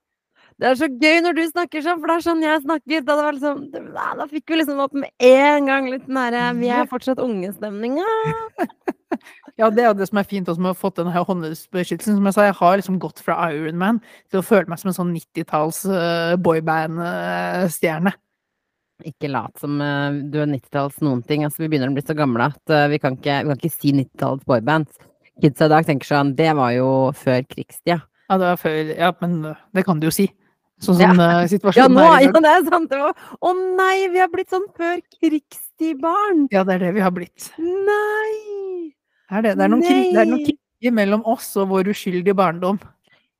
Det 0.60 0.68
er 0.68 0.76
så 0.76 0.90
gøy 0.92 1.22
når 1.24 1.36
du 1.38 1.40
snakker 1.48 1.80
sånn, 1.80 2.00
for 2.02 2.10
det 2.10 2.14
er 2.18 2.24
sånn 2.26 2.42
jeg 2.44 2.60
snakker. 2.66 3.04
Da, 3.08 3.14
liksom, 3.32 3.60
da 3.72 4.26
fikk 4.28 4.52
vi 4.52 4.58
liksom 4.60 4.82
opp 4.84 4.92
med 4.92 5.08
en 5.24 5.68
gang 5.70 5.86
litt 5.88 6.04
den 6.04 6.18
derre 6.18 6.50
Vi 6.58 6.68
er 6.68 6.88
fortsatt 6.90 7.22
unge-stemninga. 7.24 8.08
ja, 9.60 9.70
det 9.72 9.86
er 9.86 9.86
jo 9.88 9.94
det 9.96 10.08
som 10.10 10.18
er 10.20 10.26
fint 10.28 10.50
også 10.52 10.60
med 10.60 10.74
å 10.74 10.74
ha 10.74 10.80
fått 10.82 10.98
denne 11.00 11.14
håndbeskyttelsen. 11.16 12.18
Som 12.18 12.28
jeg 12.28 12.36
sa, 12.36 12.44
jeg 12.50 12.58
har 12.58 12.74
liksom 12.76 12.98
gått 13.00 13.22
fra 13.24 13.38
Ironman 13.54 14.02
til 14.28 14.42
å 14.42 14.44
føle 14.44 14.68
meg 14.68 14.82
som 14.82 14.90
en 14.92 14.98
sånn 14.98 15.14
90-talls 15.14 15.78
uh, 15.88 16.34
boyband-stjerne. 16.44 18.12
Ikke 19.08 19.30
lat 19.32 19.62
som 19.62 19.80
uh, 19.80 20.12
du 20.12 20.42
er 20.42 20.50
90-talls 20.50 21.00
noen 21.06 21.22
ting. 21.24 21.46
Altså, 21.48 21.62
vi 21.64 21.70
begynner 21.72 21.88
å 21.88 21.96
bli 21.96 22.04
så 22.04 22.18
gamle 22.18 22.50
at 22.52 22.74
uh, 22.74 22.84
vi, 22.92 22.98
kan 23.00 23.16
ikke, 23.16 23.38
vi, 23.46 23.54
kan 23.54 23.62
ikke, 23.62 23.72
si 23.78 23.94
90-tallets 23.96 24.44
boyband. 24.50 24.92
Kidsa 25.40 25.70
i 25.70 25.72
dag 25.72 25.88
tenker 25.88 26.04
sånn 26.04 26.34
Det 26.36 26.50
var 26.52 26.76
jo 26.76 26.90
før 27.16 27.48
krigstida. 27.48 28.02
Ja, 28.28 28.36
det 28.36 28.44
var 28.44 28.60
før 28.60 28.92
Ja, 28.92 29.10
men 29.24 29.40
det 29.72 29.86
kan 29.88 30.04
du 30.04 30.10
jo 30.10 30.12
si. 30.12 30.28
Sånn 30.80 30.96
som 31.00 31.20
eh, 31.20 31.34
Ja, 31.42 31.48
situasjonen 31.52 31.98
nå, 31.98 32.06
er 32.06 32.24
i 32.24 32.28
ja, 32.28 32.32
det 32.36 32.52
er 32.54 32.64
sant. 32.68 32.88
Det 32.92 33.00
var, 33.00 33.26
å 33.40 33.52
nei, 33.58 33.96
vi 34.12 34.22
har 34.22 34.30
blitt 34.32 34.52
sånn 34.52 34.66
før 34.76 35.02
krigstid-barn. 35.18 36.46
Ja, 36.54 36.64
det 36.68 36.78
er 36.78 36.86
det 36.86 36.94
vi 36.96 37.04
har 37.04 37.12
blitt. 37.16 37.50
Nei! 37.60 38.94
Det 39.30 39.38
er, 39.38 39.44
det. 39.44 39.54
Det 39.60 39.66
er 39.66 39.70
noen, 39.70 39.84
krig, 39.86 40.08
det 40.14 40.22
er 40.24 40.30
noen 40.32 40.46
kriger 40.48 40.96
mellom 40.96 41.26
oss 41.28 41.52
og 41.60 41.70
vår 41.74 41.92
uskyldige 41.92 42.34
barndom. 42.38 42.80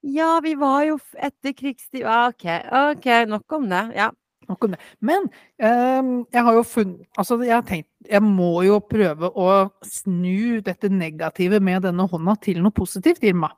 Ja, 0.07 0.39
vi 0.45 0.55
var 0.57 0.85
jo 0.87 0.97
etter 1.21 1.53
krigstid 1.57 2.07
OK, 2.09 2.47
ok, 2.73 3.09
nok 3.29 3.57
om 3.59 3.69
det. 3.73 3.85
Ja. 3.99 4.09
Nok 4.49 4.65
om 4.65 4.75
det. 4.75 4.81
Men 5.05 5.29
ehm, 5.63 6.13
jeg 6.33 6.43
har 6.47 6.57
jo 6.57 6.63
funnet 6.67 7.21
Altså, 7.21 7.37
jeg 7.45 7.53
har 7.55 7.63
tenkt 7.69 7.87
Jeg 8.09 8.23
må 8.25 8.65
jo 8.67 8.81
prøve 8.83 9.29
å 9.31 9.69
snu 9.87 10.59
dette 10.67 10.91
negative 10.91 11.61
med 11.63 11.85
denne 11.87 12.07
hånda 12.11 12.35
til 12.43 12.59
noe 12.65 12.75
positivt, 12.75 13.23
Irma. 13.23 13.53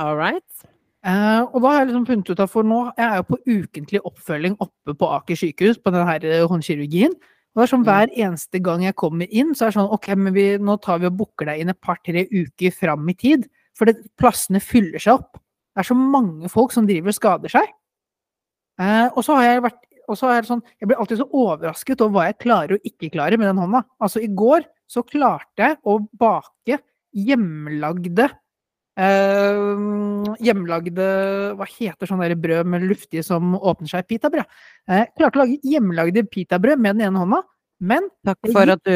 All 0.00 0.16
right. 0.16 0.71
Eh, 1.02 1.42
og 1.42 1.58
da 1.62 1.68
har 1.72 1.80
jeg 1.80 1.88
liksom 1.90 2.06
funnet 2.06 2.28
ut 2.30 2.40
at 2.44 2.50
for 2.52 2.62
nå 2.62 2.76
Jeg 2.94 3.02
er 3.08 3.16
jo 3.18 3.24
på 3.26 3.38
ukentlig 3.42 4.00
oppfølging 4.06 4.52
oppe 4.62 4.94
på 4.94 5.08
Aker 5.16 5.34
sykehus 5.40 5.80
på 5.82 5.90
denne 5.90 6.14
eh, 6.22 6.44
håndkirurgien. 6.46 7.16
Og 7.52 7.58
det 7.58 7.64
er 7.66 7.72
sånn 7.72 7.82
Mm. 7.82 7.88
hver 7.90 8.12
eneste 8.16 8.62
gang 8.62 8.82
jeg 8.82 8.94
kommer 8.96 9.26
inn, 9.28 9.50
så 9.54 9.66
er 9.66 9.70
det 9.72 9.76
sånn 9.80 9.92
OK, 9.92 10.08
men 10.16 10.32
vi, 10.32 10.56
nå 10.58 10.76
tar 10.80 11.00
vi 11.02 11.06
og 11.06 11.16
booker 11.18 11.46
deg 11.46 11.60
inn 11.60 11.68
et 11.68 11.80
par-tre 11.80 12.26
uker 12.30 12.70
fram 12.72 13.08
i 13.08 13.14
tid. 13.14 13.48
For 13.76 13.84
det, 13.84 13.98
plassene 14.16 14.60
fyller 14.60 14.98
seg 14.98 15.18
opp. 15.18 15.32
Det 15.74 15.82
er 15.82 15.88
så 15.90 15.96
mange 15.96 16.48
folk 16.48 16.72
som 16.72 16.86
driver 16.86 17.08
og 17.08 17.14
skader 17.18 17.48
seg. 17.52 17.68
Eh, 18.80 19.08
og 19.16 19.24
så 19.24 19.36
har 19.36 19.44
jeg 19.44 19.62
vært 19.62 19.82
og 20.10 20.18
så 20.18 20.28
er 20.32 20.42
det 20.42 20.48
sånn, 20.48 20.62
Jeg 20.80 20.88
blir 20.88 20.98
alltid 20.98 21.18
så 21.18 21.28
overrasket 21.30 22.00
over 22.00 22.12
hva 22.12 22.24
jeg 22.26 22.38
klarer 22.42 22.72
og 22.74 22.80
ikke 22.84 23.12
klarer 23.14 23.38
med 23.38 23.48
den 23.48 23.60
hånda. 23.62 23.84
Altså 24.02 24.20
I 24.20 24.26
går 24.28 24.64
så 24.90 25.02
klarte 25.06 25.56
jeg 25.62 25.76
å 25.86 25.98
bake 26.18 26.80
hjemlagde 27.14 28.28
eh, 29.00 30.36
hjemmelagde 30.42 31.06
Hva 31.58 31.68
heter 31.68 32.10
sånn 32.10 32.22
der 32.24 32.34
brød 32.38 32.68
med 32.68 32.86
luftige 32.90 33.24
som 33.26 33.56
åpner 33.56 33.90
seg? 33.90 34.06
Pitabrød. 34.10 34.60
Eh, 34.88 35.08
klarte 35.16 35.38
å 35.38 35.44
lage 35.44 35.58
hjemmelagde 35.66 36.26
pitabrød 36.28 36.82
med 36.82 36.98
den 36.98 37.08
ene 37.08 37.24
hånda, 37.24 37.42
men 37.82 38.08
Takk 38.26 38.52
for, 38.52 38.74
at 38.76 38.84
du, 38.86 38.94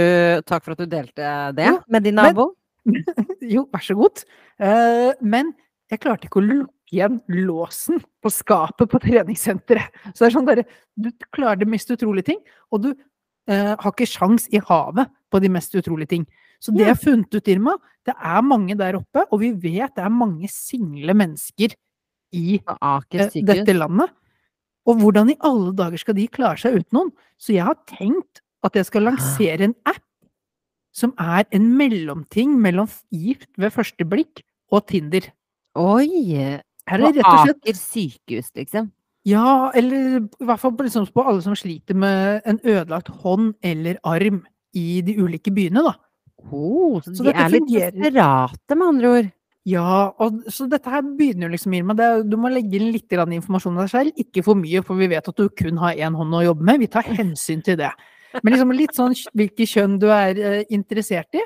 for 0.52 0.76
at 0.76 0.82
du 0.82 0.86
delte 0.90 1.34
det 1.56 1.68
jo, 1.72 1.80
med 1.90 2.06
din 2.06 2.18
nabo. 2.18 2.52
Jo, 3.56 3.66
vær 3.72 3.82
så 3.82 3.96
god. 3.98 4.22
Eh, 4.62 5.12
men 5.26 5.52
jeg 5.90 6.02
klarte 6.02 6.28
ikke 6.28 6.40
å 6.40 6.46
lukke 6.46 6.72
igjen 6.94 7.18
låsen 7.46 7.98
på 8.22 8.30
skapet 8.30 8.90
på 8.90 9.00
treningssenteret. 9.02 9.94
Så 10.12 10.22
det 10.22 10.28
er 10.28 10.34
sånn 10.36 10.46
derre 10.46 10.64
Du 10.94 11.10
klarer 11.34 11.58
det 11.60 11.68
mest 11.70 11.90
utrolige 11.90 12.30
ting, 12.30 12.40
og 12.70 12.84
du 12.84 12.90
eh, 12.92 13.74
har 13.74 13.90
ikke 13.90 14.08
sjans 14.08 14.46
i 14.54 14.62
havet 14.62 15.10
på 15.30 15.42
de 15.42 15.50
mest 15.52 15.74
utrolige 15.78 16.14
ting. 16.14 16.26
Så 16.62 16.72
det 16.75 16.86
jeg 16.86 16.94
har 16.94 17.00
funnet 17.00 17.34
ut, 17.36 17.50
Irma, 17.52 17.76
det 18.06 18.14
er 18.14 18.46
mange 18.46 18.76
der 18.78 18.98
oppe, 19.00 19.26
og 19.30 19.42
vi 19.42 19.50
vet 19.52 19.94
det 19.96 20.04
er 20.04 20.12
mange 20.12 20.48
single 20.52 21.14
mennesker 21.16 21.75
i 22.36 22.58
eh, 22.60 23.28
dette 23.46 23.76
landet. 23.76 24.12
Og 24.86 25.00
hvordan 25.02 25.32
i 25.32 25.38
alle 25.44 25.72
dager 25.76 26.00
skal 26.00 26.16
de 26.18 26.28
klare 26.30 26.60
seg 26.62 26.78
uten 26.78 26.94
noen? 26.94 27.14
Så 27.38 27.56
jeg 27.56 27.66
har 27.66 27.78
tenkt 27.90 28.42
at 28.66 28.78
jeg 28.78 28.88
skal 28.88 29.08
lansere 29.08 29.68
en 29.68 29.75
app 29.86 30.02
som 30.96 31.12
er 31.20 31.44
en 31.54 31.66
mellomting 31.76 32.54
mellom 32.62 32.88
gift 33.12 33.50
ved 33.60 33.75
første 33.75 34.06
blikk 34.08 34.40
og 34.72 34.86
Tinder. 34.88 35.28
Oi! 35.76 36.08
Her 36.86 37.02
er 37.02 37.12
det 37.12 37.20
rett 37.20 37.26
og 37.26 37.42
slett 37.42 37.64
Aker 37.66 37.78
sykehus, 37.80 38.52
liksom. 38.56 38.90
Ja, 39.26 39.72
eller 39.75 40.20
i 40.22 40.46
hvert 40.46 40.62
fall 40.62 40.76
liksom, 40.78 41.08
på 41.10 41.25
alle 41.26 41.42
som 41.42 41.56
sliter 41.58 41.98
med 41.98 42.46
en 42.46 42.60
ødelagt 42.62 43.10
hånd 43.25 43.56
eller 43.66 43.98
arm 44.06 44.44
i 44.76 45.02
de 45.02 45.16
ulike 45.18 45.50
byene, 45.50 45.82
da. 45.82 45.96
Oh, 46.52 47.00
så, 47.02 47.14
Så 47.14 47.24
de 47.26 47.32
er 47.34 47.50
litt 47.52 47.66
desperate, 47.70 48.76
med 48.76 48.86
andre 48.86 49.12
ord. 49.16 49.32
Ja, 49.66 50.12
og 50.22 50.44
så 50.54 50.68
dette 50.70 50.90
her 50.92 51.02
begynner 51.02 51.48
jo 51.48 51.54
liksom, 51.56 51.72
Irma. 51.74 51.94
Det, 51.98 52.08
du 52.30 52.36
må 52.38 52.52
legge 52.52 52.78
inn 52.78 52.92
litt 52.94 53.08
grann 53.10 53.32
informasjon 53.34 53.74
om 53.74 53.80
deg 53.82 53.90
selv. 53.90 54.20
Ikke 54.22 54.44
for 54.46 54.58
mye, 54.58 54.82
for 54.86 55.00
vi 55.00 55.08
vet 55.10 55.26
at 55.26 55.40
du 55.40 55.48
kun 55.58 55.80
har 55.82 55.98
én 55.98 56.14
hånd 56.14 56.36
å 56.38 56.44
jobbe 56.44 56.66
med. 56.68 56.84
Vi 56.84 56.90
tar 56.92 57.08
hensyn 57.08 57.64
til 57.66 57.80
det. 57.80 57.90
Men 58.44 58.54
liksom 58.54 58.74
litt 58.76 58.94
sånn 58.94 59.16
hvilket 59.34 59.72
kjønn 59.72 59.96
du 59.98 60.06
er 60.14 60.38
eh, 60.38 60.60
interessert 60.76 61.34
i. 61.34 61.42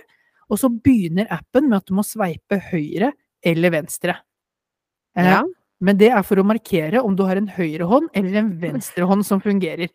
Og 0.50 0.60
så 0.60 0.68
begynner 0.68 1.30
appen 1.32 1.70
med 1.70 1.78
at 1.78 1.88
du 1.88 1.94
må 1.96 2.04
sveipe 2.04 2.58
høyre 2.70 3.14
eller 3.46 3.76
venstre. 3.78 4.18
Eh, 5.16 5.30
Ja. 5.30 5.40
Men 5.80 5.96
det 5.96 6.10
er 6.12 6.20
for 6.28 6.36
å 6.36 6.44
markere 6.44 7.00
om 7.00 7.14
du 7.16 7.22
har 7.24 7.38
en 7.40 7.48
høyre 7.48 7.86
hånd 7.88 8.10
eller 8.12 8.34
en 8.42 8.50
venstre 8.66 9.06
hånd 9.08 9.24
som 9.24 9.40
fungerer. 9.40 9.88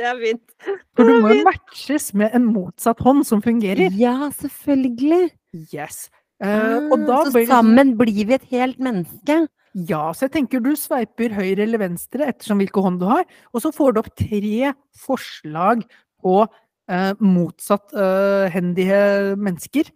Det 0.00 0.08
er 0.08 0.16
fint. 0.16 0.54
For 0.96 1.04
du 1.04 1.20
må 1.20 1.34
jo 1.34 1.44
matches 1.44 2.10
med 2.16 2.32
en 2.36 2.46
motsatt 2.54 3.02
hånd 3.04 3.26
som 3.28 3.42
fungerer. 3.44 3.92
Ja, 4.00 4.30
selvfølgelig. 4.38 5.28
Yes. 5.74 6.06
Uh, 6.40 6.88
og 6.88 7.02
da 7.04 7.18
så 7.26 7.34
blir 7.34 7.48
sammen 7.50 7.96
blir 8.00 8.24
vi 8.24 8.36
et 8.38 8.46
helt 8.54 8.80
menneske. 8.80 9.42
Ja, 9.76 10.06
så 10.16 10.24
jeg 10.26 10.32
tenker 10.38 10.62
du 10.64 10.72
sveiper 10.78 11.34
høyre 11.36 11.66
eller 11.66 11.82
venstre 11.82 12.26
ettersom 12.32 12.62
hvilken 12.62 12.86
hånd 12.86 13.02
du 13.02 13.06
har, 13.10 13.26
og 13.52 13.62
så 13.62 13.70
får 13.74 13.92
du 13.92 14.00
opp 14.00 14.08
tre 14.18 14.72
forslag 15.04 15.84
på 16.24 16.38
uh, 16.48 17.12
motsatt 17.22 17.92
uh, 17.94 18.48
hendige 18.50 19.36
mennesker 19.38 19.92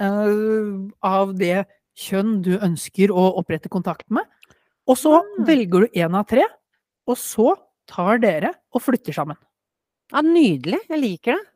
eh, 0.00 0.70
av 1.04 1.34
det 1.36 1.66
kjønn 2.00 2.38
du 2.46 2.54
ønsker 2.56 3.12
å 3.12 3.26
opprette 3.42 3.68
kontakt 3.72 4.06
med. 4.08 4.24
Og 4.88 4.96
så 4.96 5.18
Ah. 5.20 5.44
velger 5.44 5.84
du 5.84 6.00
én 6.00 6.16
av 6.16 6.24
tre, 6.26 6.46
og 7.06 7.18
så 7.20 7.52
tar 7.90 8.20
dere 8.22 8.54
og 8.74 8.82
flytter 8.86 9.16
sammen. 9.16 9.38
Ja, 10.14 10.22
nydelig. 10.26 10.80
Jeg 10.90 11.02
liker 11.02 11.36
det. 11.38 11.46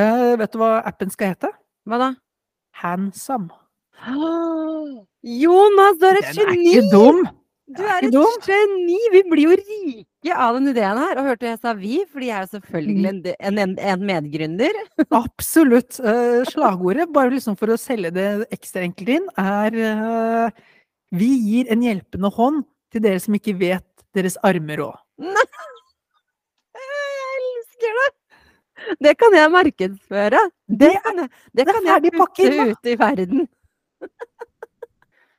Eh, 0.00 0.30
vet 0.40 0.52
du 0.54 0.58
hva 0.62 0.70
appen 0.88 1.10
skal 1.12 1.32
hete? 1.34 1.50
Hva 1.88 1.98
da? 2.00 2.10
Handsome. 2.80 3.50
Jonas, 5.24 5.96
du 6.00 6.06
er 6.08 6.18
et 6.20 6.30
Den 6.34 6.44
er 6.48 6.52
geni! 6.54 6.72
ikke 6.74 6.90
dum! 6.92 7.20
Du 7.74 7.80
er 7.80 7.94
er 7.96 8.06
et 8.08 8.12
dum. 8.12 8.34
geni! 8.44 8.98
Vi 9.14 9.22
blir 9.30 9.46
jo 9.46 9.54
rike 9.60 10.34
av 10.36 10.58
den 10.58 10.68
ideen 10.72 10.98
her. 11.00 11.20
Og 11.20 11.28
hørte 11.30 11.48
jeg 11.48 11.60
sa 11.62 11.72
vi, 11.78 12.00
fordi 12.10 12.28
jeg 12.32 12.40
er 12.42 12.50
selvfølgelig 12.52 13.08
en, 13.12 13.22
de- 13.24 13.36
en, 13.50 13.60
en, 13.64 13.74
en 13.92 14.04
medgründer. 14.10 14.80
Absolutt. 15.22 16.00
Eh, 16.02 16.42
slagordet, 16.50 17.08
bare 17.14 17.32
liksom 17.36 17.56
for 17.60 17.72
å 17.72 17.78
selge 17.80 18.12
det 18.16 18.28
ekstra 18.54 18.84
enkelt 18.88 19.14
inn, 19.20 19.30
er 19.40 19.78
eh, 19.86 20.62
Vi 21.14 21.30
gir 21.46 21.70
en 21.72 21.84
hjelpende 21.86 22.32
hånd 22.34 22.64
til 22.94 23.04
dere 23.06 23.22
som 23.22 23.36
ikke 23.38 23.56
vet 23.60 23.86
deres 24.14 24.36
armer 24.46 24.82
òg. 25.20 25.80
Jeg 26.74 27.40
elsker 27.40 27.98
det! 28.00 28.12
Det 29.00 29.12
kan 29.18 29.34
jeg 29.36 29.50
markedsføre. 29.54 30.40
Det 30.68 30.78
Det 30.78 30.94
kan 31.02 31.18
jeg, 31.22 31.28
det 31.54 31.66
kan 31.66 31.84
jeg 31.86 32.12
putte 32.16 32.70
ut 32.70 32.90
i 32.90 32.96
verden. 32.98 33.48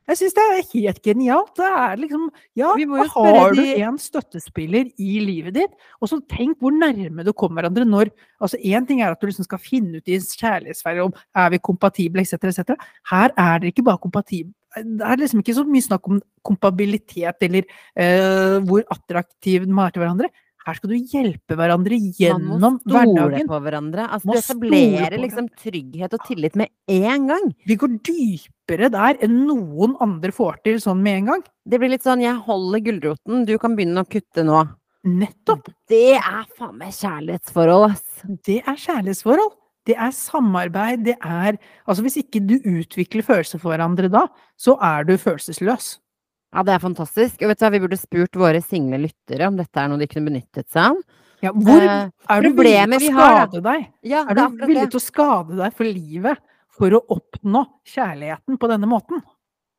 Jeg 0.06 0.20
syns 0.20 0.36
det 0.38 0.44
er 0.46 0.66
helt 0.70 1.00
genialt. 1.02 1.52
Det 1.58 1.66
er 1.66 1.96
liksom 1.98 2.28
Ja, 2.56 2.74
da 2.78 3.06
har 3.10 3.56
du 3.58 3.62
en 3.66 3.98
støttespiller 3.98 4.92
i 5.02 5.20
livet 5.20 5.56
ditt, 5.58 5.74
og 6.00 6.12
så 6.12 6.20
tenk 6.30 6.60
hvor 6.62 6.72
nærme 6.72 7.26
du 7.26 7.34
kommer 7.34 7.64
hverandre 7.64 7.88
når 7.90 8.12
Altså, 8.40 8.58
én 8.62 8.86
ting 8.86 9.02
er 9.02 9.12
at 9.12 9.22
du 9.22 9.26
liksom 9.26 9.48
skal 9.48 9.58
finne 9.58 9.98
ut 9.98 10.08
i 10.08 10.20
kjærlighetsferd 10.20 11.02
om 11.08 11.14
er 11.36 11.50
vi 11.50 11.58
kompatible, 11.58 12.22
etc., 12.22 12.52
etc. 12.52 12.76
Her 13.10 13.34
er 13.34 13.60
dere 13.60 13.72
ikke 13.74 13.86
bare 13.86 13.98
kompatible. 13.98 14.54
Det 14.76 15.06
er 15.08 15.22
liksom 15.22 15.44
ikke 15.44 15.56
så 15.56 15.66
mye 15.68 15.86
snakk 15.86 16.10
om 16.12 16.22
kompabilitet 16.46 17.46
eller 17.48 17.64
eh, 17.96 18.58
hvor 18.66 18.84
attraktiv 18.92 19.68
man 19.68 19.88
er 19.88 19.96
til 19.96 20.04
hverandre. 20.04 20.32
Her 20.66 20.78
skal 20.80 20.90
du 20.90 20.96
hjelpe 20.98 21.56
hverandre 21.60 21.98
gjennom 22.18 22.56
hverdagen. 22.58 22.62
Man 22.64 22.78
må 22.80 22.80
stole 22.82 23.12
hverdagen. 23.14 23.50
på 23.52 23.60
hverandre. 23.68 24.06
Altså, 24.16 24.32
du 24.34 24.40
etablerer 24.40 25.18
liksom 25.22 25.50
trygghet 25.62 26.16
og 26.18 26.24
tillit 26.26 26.56
med 26.58 26.72
en 26.90 27.28
gang. 27.30 27.52
Vi 27.70 27.78
går 27.78 28.00
dypere 28.08 28.90
der 28.96 29.20
enn 29.26 29.44
noen 29.46 29.94
andre 30.02 30.34
får 30.34 30.64
til 30.66 30.82
sånn 30.82 31.04
med 31.06 31.20
en 31.20 31.30
gang. 31.30 31.44
Det 31.70 31.80
blir 31.82 31.94
litt 31.94 32.08
sånn 32.08 32.24
'jeg 32.24 32.42
holder 32.48 32.82
gulroten, 32.82 33.46
du 33.46 33.58
kan 33.62 33.76
begynne 33.78 34.02
å 34.02 34.10
kutte 34.10 34.42
nå'. 34.42 34.66
Nettopp. 35.06 35.70
Det 35.88 36.18
er 36.18 36.46
faen 36.58 36.78
meg 36.80 36.90
kjærlighetsforhold, 36.90 37.92
ass. 37.92 38.24
Det 38.26 38.64
er 38.66 38.74
kjærlighetsforhold. 38.74 39.54
Det 39.86 39.96
er 39.96 40.14
samarbeid. 40.16 41.04
Det 41.06 41.18
er 41.20 41.58
Altså, 41.86 42.02
hvis 42.06 42.18
ikke 42.24 42.42
du 42.42 42.56
utvikler 42.58 43.26
følelser 43.26 43.62
for 43.62 43.74
hverandre 43.74 44.10
da, 44.10 44.26
så 44.58 44.78
er 44.82 45.06
du 45.06 45.14
følelsesløs. 45.22 46.00
Ja, 46.56 46.64
det 46.64 46.74
er 46.74 46.80
fantastisk. 46.80 47.42
Og 47.44 47.52
vet 47.52 47.60
du 47.60 47.66
hva, 47.66 47.72
vi 47.74 47.84
burde 47.84 48.00
spurt 48.00 48.40
våre 48.40 48.62
single 48.64 49.02
lyttere 49.04 49.50
om 49.50 49.58
dette 49.60 49.82
er 49.82 49.90
noe 49.92 50.00
de 50.02 50.08
kunne 50.08 50.30
benyttet 50.32 50.70
seg 50.72 50.94
av. 50.94 51.02
Ja, 51.44 51.52
hvor 51.52 51.84
Eh, 51.84 52.10
er 52.32 52.42
du 52.42 52.50
villig 52.56 53.00
til 53.00 53.12
å 53.12 53.18
skade 53.20 53.62
deg? 53.62 53.88
Ja, 54.08 54.22
Er 54.30 54.36
du 54.40 54.66
villig 54.66 54.90
til 54.90 55.00
å 55.02 55.04
skade 55.04 55.58
deg 55.60 55.74
for 55.76 55.84
livet 55.86 56.40
for 56.76 56.96
å 56.96 57.02
oppnå 57.12 57.66
kjærligheten 57.86 58.58
på 58.58 58.70
denne 58.72 58.88
måten? 58.90 59.22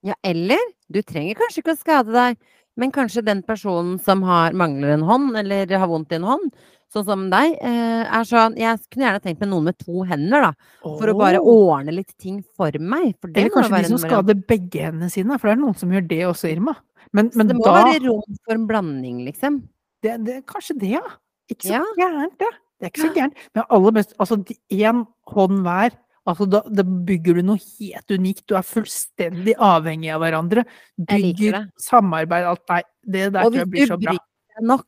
Ja, 0.04 0.14
eller 0.22 0.60
du 0.92 1.00
trenger 1.02 1.34
kanskje 1.34 1.64
ikke 1.64 1.74
å 1.74 1.80
skade 1.80 2.12
deg, 2.14 2.36
men 2.76 2.92
kanskje 2.92 3.24
den 3.24 3.42
personen 3.42 3.96
som 3.98 4.22
har, 4.22 4.52
mangler 4.52 4.94
en 4.94 5.02
hånd, 5.08 5.34
eller 5.40 5.66
har 5.66 5.88
vondt 5.88 6.12
i 6.12 6.20
en 6.20 6.28
hånd, 6.28 6.52
sånn 6.94 7.06
som 7.06 7.24
deg, 7.32 7.56
eh, 7.60 8.02
er 8.06 8.26
sånn 8.28 8.56
Jeg 8.58 8.80
kunne 8.90 9.06
gjerne 9.06 9.22
tenkt 9.24 9.40
meg 9.42 9.50
noen 9.50 9.68
med 9.70 9.78
to 9.78 10.04
hender, 10.08 10.48
da, 10.48 10.52
for 10.82 11.12
å 11.12 11.16
bare 11.18 11.40
ordne 11.42 11.94
litt 11.94 12.12
ting 12.18 12.42
for 12.56 12.70
meg. 12.78 13.14
For 13.20 13.28
det 13.28 13.44
Eller 13.44 13.54
kanskje 13.54 13.82
de 13.82 13.90
som 13.92 14.02
skader 14.04 14.38
begge 14.48 14.86
hendene 14.86 15.10
sine, 15.12 15.38
for 15.38 15.48
det 15.50 15.56
er 15.56 15.62
noen 15.64 15.78
som 15.78 15.90
gjør 15.90 16.06
det 16.08 16.22
også, 16.30 16.50
Irma. 16.52 16.76
Men, 17.12 17.30
men 17.34 17.46
det 17.50 17.56
må 17.56 17.66
da 17.66 17.76
være 17.84 18.04
rom 18.06 18.40
for 18.44 18.54
en 18.54 18.66
blanding, 18.66 19.24
liksom. 19.26 19.60
det, 20.02 20.16
det, 20.24 20.40
Kanskje 20.46 20.78
det, 20.80 20.94
ja. 20.98 21.04
Ikke 21.50 21.68
så 21.68 21.78
Ja. 21.78 21.84
gærent, 21.98 22.38
det. 22.38 22.50
Det 22.76 22.86
er 22.88 22.90
ikke 22.90 23.06
så 23.06 23.14
gærent. 23.14 23.44
Men 23.54 23.64
aller 23.70 23.92
mest 23.92 24.12
Altså, 24.18 24.36
én 24.70 25.06
hånd 25.32 25.62
hver, 25.64 25.94
Altså, 26.26 26.46
da, 26.50 26.60
da 26.66 26.82
bygger 26.82 27.38
du 27.38 27.42
noe 27.46 27.62
helt 27.62 28.10
unikt. 28.10 28.42
Du 28.50 28.56
er 28.58 28.66
fullstendig 28.66 29.54
avhengig 29.62 30.10
av 30.10 30.24
hverandre. 30.24 30.64
Bygger 30.98 31.54
det. 31.54 31.60
samarbeid, 31.78 32.48
alt. 32.50 32.64
Nei, 32.72 32.80
det 33.06 33.28
der 33.36 33.46
tror 33.46 33.60
jeg 33.60 33.70
blir 33.70 33.92
så 33.92 33.98
bra. 34.00 34.16
Nok, 34.64 34.86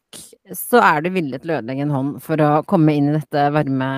så 0.56 0.80
er 0.80 1.02
du 1.04 1.10
villig 1.14 1.40
til 1.42 1.50
å 1.52 1.58
ødelegge 1.60 1.84
en 1.84 1.90
hånd 1.94 2.22
for 2.24 2.40
å 2.40 2.62
komme 2.68 2.94
inn 2.96 3.10
i 3.10 3.18
dette 3.18 3.48
varme 3.54 3.88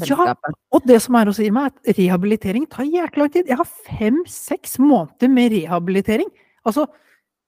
selskapet. 0.00 0.56
Og 0.74 0.82
det 0.90 0.96
som 1.04 1.14
er 1.20 1.30
å 1.30 1.34
si 1.36 1.50
meg, 1.54 1.70
at 1.70 1.96
rehabilitering 1.98 2.66
tar 2.70 2.84
jækla 2.88 3.22
lang 3.24 3.30
tid. 3.34 3.46
Jeg 3.52 3.60
har 3.60 3.70
fem-seks 3.86 4.78
måneder 4.82 5.30
med 5.30 5.52
rehabilitering. 5.54 6.30
Altså, 6.66 6.88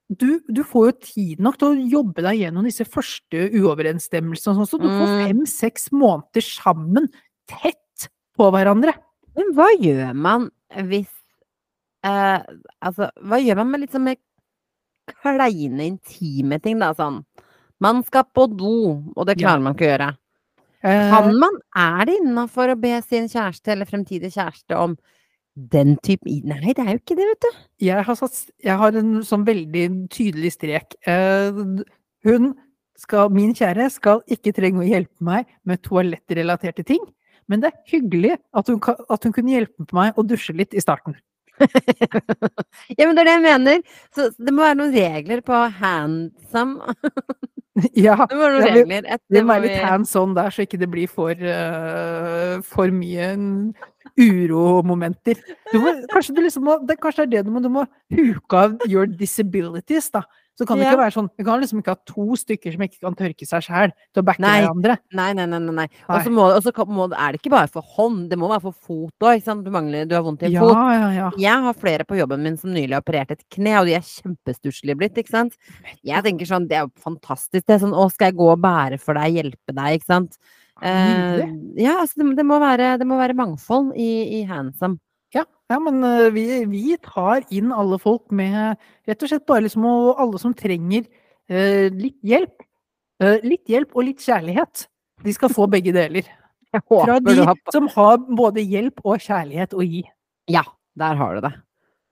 du, 0.08 0.38
du 0.46 0.62
får 0.62 0.84
jo 0.86 0.94
tid 1.02 1.40
nok 1.42 1.56
til 1.58 1.72
å 1.72 1.88
jobbe 1.96 2.22
deg 2.22 2.44
gjennom 2.44 2.68
disse 2.68 2.86
første 2.86 3.48
uoverensstemmelsene 3.58 4.52
og 4.54 4.60
sånn, 4.62 4.70
så 4.70 4.78
du 4.78 4.86
får 4.86 5.08
Mm. 5.10 5.24
fem-seks 5.26 5.88
måneder 5.90 6.44
sammen, 6.46 7.08
tett 7.50 8.06
på 8.38 8.50
hverandre. 8.54 8.94
Men 9.34 9.50
hva 9.56 9.66
gjør 9.74 10.14
man 10.14 10.50
hvis 10.86 11.10
eh, 12.06 12.38
Altså, 12.82 13.10
hva 13.26 13.38
gjør 13.42 13.56
man 13.64 13.70
med 13.72 13.80
litt 13.82 13.92
sånn 13.96 14.06
mer 14.06 14.16
kleine, 15.22 15.86
intime 15.90 16.58
ting, 16.62 16.78
da? 16.78 16.92
Sånn 16.94 17.24
Man 17.80 18.02
skal 18.06 18.24
på 18.34 18.46
do, 18.56 19.02
og 19.16 19.26
det 19.26 19.38
Ja. 19.40 19.48
klarer 19.48 19.62
man 19.62 19.74
ikke 19.74 19.86
å 19.86 19.90
gjøre. 19.98 20.16
Eh, 20.86 21.10
Kan 21.10 21.38
man, 21.38 21.58
er 21.74 22.04
det 22.06 22.14
innafor 22.20 22.72
å 22.74 22.80
be 22.80 23.00
sin 23.02 23.26
kjæreste 23.28 23.68
eller 23.72 23.84
fremtidig 23.86 24.30
kjæreste 24.32 24.76
om 24.76 24.96
den 25.56 25.96
type 26.04 26.24
Nei, 26.44 26.72
det 26.76 26.78
er 26.84 26.92
jo 26.92 27.00
ikke 27.00 27.16
det, 27.16 27.26
vet 27.30 27.40
du. 27.40 27.50
jeg, 27.86 28.04
har 28.04 28.14
satt, 28.14 28.50
jeg 28.62 28.76
har 28.76 28.92
en 28.96 29.22
sånn 29.24 29.44
veldig 29.46 30.08
tydelig 30.12 30.52
strek. 30.52 30.94
Eh, 31.06 31.50
hun 32.24 32.54
skal, 32.96 33.28
min 33.30 33.52
kjære, 33.54 33.90
skal 33.90 34.20
ikke 34.28 34.52
trenge 34.54 34.80
å 34.84 34.88
hjelpe 34.88 35.20
meg 35.20 35.46
med 35.64 35.82
toalettrelaterte 35.82 36.84
ting. 36.84 37.00
Men 37.48 37.60
det 37.60 37.72
er 37.72 37.82
hyggelig 37.92 38.36
at 38.54 38.66
hun, 38.68 38.80
at 39.10 39.22
hun 39.24 39.32
kunne 39.32 39.52
hjelpe 39.52 39.86
meg 39.92 40.14
å 40.18 40.24
dusje 40.26 40.54
litt 40.56 40.72
i 40.74 40.80
starten. 40.80 41.16
Ja, 42.98 43.06
men 43.06 43.14
det 43.16 43.22
er 43.22 43.28
det 43.28 43.34
jeg 43.36 43.42
mener. 43.44 43.82
Så 44.14 44.30
det 44.36 44.52
må 44.54 44.62
være 44.64 44.76
noen 44.78 44.92
regler 44.94 45.40
på 45.46 45.56
handsome. 45.80 46.94
ja, 48.06 48.16
Det 48.24 48.36
må 48.38 48.42
være 48.46 48.54
noen 48.54 48.64
vi- 48.64 48.80
regler. 48.82 49.08
Et, 49.16 49.20
det 49.30 49.42
må 49.42 49.48
må 49.50 49.52
være 49.56 49.66
litt 49.68 49.84
hands 49.84 50.14
on 50.16 50.34
der, 50.36 50.50
så 50.54 50.64
ikke 50.64 50.78
det 50.80 50.88
blir 50.92 51.08
for, 51.12 51.32
uh, 51.36 52.62
for 52.64 52.92
mye 52.94 53.30
uromomenter. 54.18 55.36
Du 55.72 55.78
kanskje, 56.12 56.34
du 56.34 56.42
liksom 56.44 56.64
må, 56.66 56.78
det, 56.88 56.98
kanskje 57.02 57.26
det 57.26 57.26
er 57.26 57.44
det 57.44 57.46
du 57.48 57.54
må, 57.54 57.62
du 57.64 57.70
må 57.72 57.86
huke 58.16 58.64
av 58.64 58.76
your 58.88 59.06
disabilities, 59.06 60.10
da. 60.14 60.24
Så 60.56 60.64
kan 60.64 60.78
det 60.78 60.86
Ja. 60.86 60.92
ikke 60.94 61.02
være 61.02 61.12
sånn, 61.12 61.28
vi 61.36 61.44
kan 61.44 61.60
liksom 61.60 61.80
ikke 61.82 61.92
ha 61.92 61.98
to 62.08 62.32
stykker 62.40 62.72
som 62.72 62.80
ikke 62.80 63.00
kan 63.02 63.14
tørke 63.14 63.44
seg 63.44 63.60
sjæl 63.66 63.90
til 64.14 64.22
å 64.22 64.24
backe 64.24 64.40
Nei. 64.40 64.62
hverandre. 64.62 64.94
Nei, 65.12 65.32
nei, 65.36 65.44
nei. 65.44 65.58
nei. 65.60 65.84
Og 66.08 66.62
så 66.64 66.72
er 66.72 67.32
det 67.32 67.40
ikke 67.42 67.52
bare 67.52 67.68
for 67.68 67.82
hånd, 67.82 68.30
det 68.30 68.38
må 68.40 68.48
være 68.48 68.62
for 68.62 68.72
fot 68.72 69.12
òg. 69.20 69.44
Du 69.66 69.70
mangler, 69.70 70.08
du 70.08 70.14
har 70.16 70.22
vondt 70.24 70.42
i 70.42 70.46
en 70.46 70.52
Ja, 70.52 70.60
fot. 70.64 70.72
ja, 70.72 71.10
ja. 71.12 71.30
Jeg 71.36 71.60
har 71.60 71.74
flere 71.74 72.04
på 72.08 72.16
jobben 72.16 72.40
min 72.42 72.56
som 72.56 72.70
nylig 72.72 72.94
har 72.94 73.02
operert 73.02 73.32
et 73.32 73.44
kne, 73.52 73.76
og 73.80 73.84
de 73.84 73.96
er 73.96 74.00
kjempestusslige 74.00 74.96
blitt, 74.96 75.14
ikke 75.20 75.28
sant. 75.28 75.58
Jeg 76.02 76.24
tenker 76.24 76.46
sånn, 76.48 76.66
det 76.68 76.78
er 76.78 76.86
jo 76.88 76.92
fantastisk. 77.04 77.66
Det 77.66 77.76
er 77.76 77.84
sånn, 77.84 77.92
å, 77.92 78.10
skal 78.10 78.32
jeg 78.32 78.36
gå 78.40 78.48
og 78.50 78.58
bære 78.64 78.98
for 78.98 79.12
deg, 79.12 79.34
hjelpe 79.36 79.74
deg, 79.76 80.00
ikke 80.00 80.06
sant. 80.08 80.38
Eh, 80.84 81.42
ja, 81.80 81.98
altså 82.02 82.20
det, 82.20 82.36
det, 82.36 82.44
må 82.44 82.58
være, 82.60 82.96
det 83.00 83.06
må 83.08 83.16
være 83.20 83.36
mangfold 83.38 83.94
i, 83.96 84.40
i 84.40 84.42
handsome. 84.48 84.98
Ja, 85.34 85.46
ja 85.72 85.78
men 85.82 86.02
eh, 86.04 86.28
vi, 86.34 86.44
vi 86.70 86.96
tar 87.02 87.46
inn 87.54 87.72
alle 87.72 87.98
folk 88.02 88.28
med 88.34 88.76
rett 89.08 89.24
og 89.24 89.32
slett 89.32 89.46
bare 89.48 89.64
liksom 89.66 89.86
alle 89.88 90.40
som 90.42 90.54
trenger 90.56 91.06
eh, 91.48 91.88
litt 91.94 92.18
hjelp. 92.26 92.66
Eh, 93.22 93.40
litt 93.46 93.64
hjelp 93.72 93.96
og 93.96 94.10
litt 94.10 94.24
kjærlighet. 94.24 94.86
De 95.24 95.32
skal 95.32 95.52
få 95.52 95.68
begge 95.72 95.94
deler. 95.96 96.28
Fra 96.90 97.20
de 97.24 97.38
har 97.40 97.56
som 97.72 97.88
har 97.94 98.18
både 98.36 98.64
hjelp 98.64 99.00
og 99.06 99.22
kjærlighet 99.24 99.72
å 99.72 99.84
gi. 99.86 100.02
Ja, 100.52 100.62
der 101.00 101.16
har 101.18 101.38
du 101.38 101.46
det. 101.46 101.54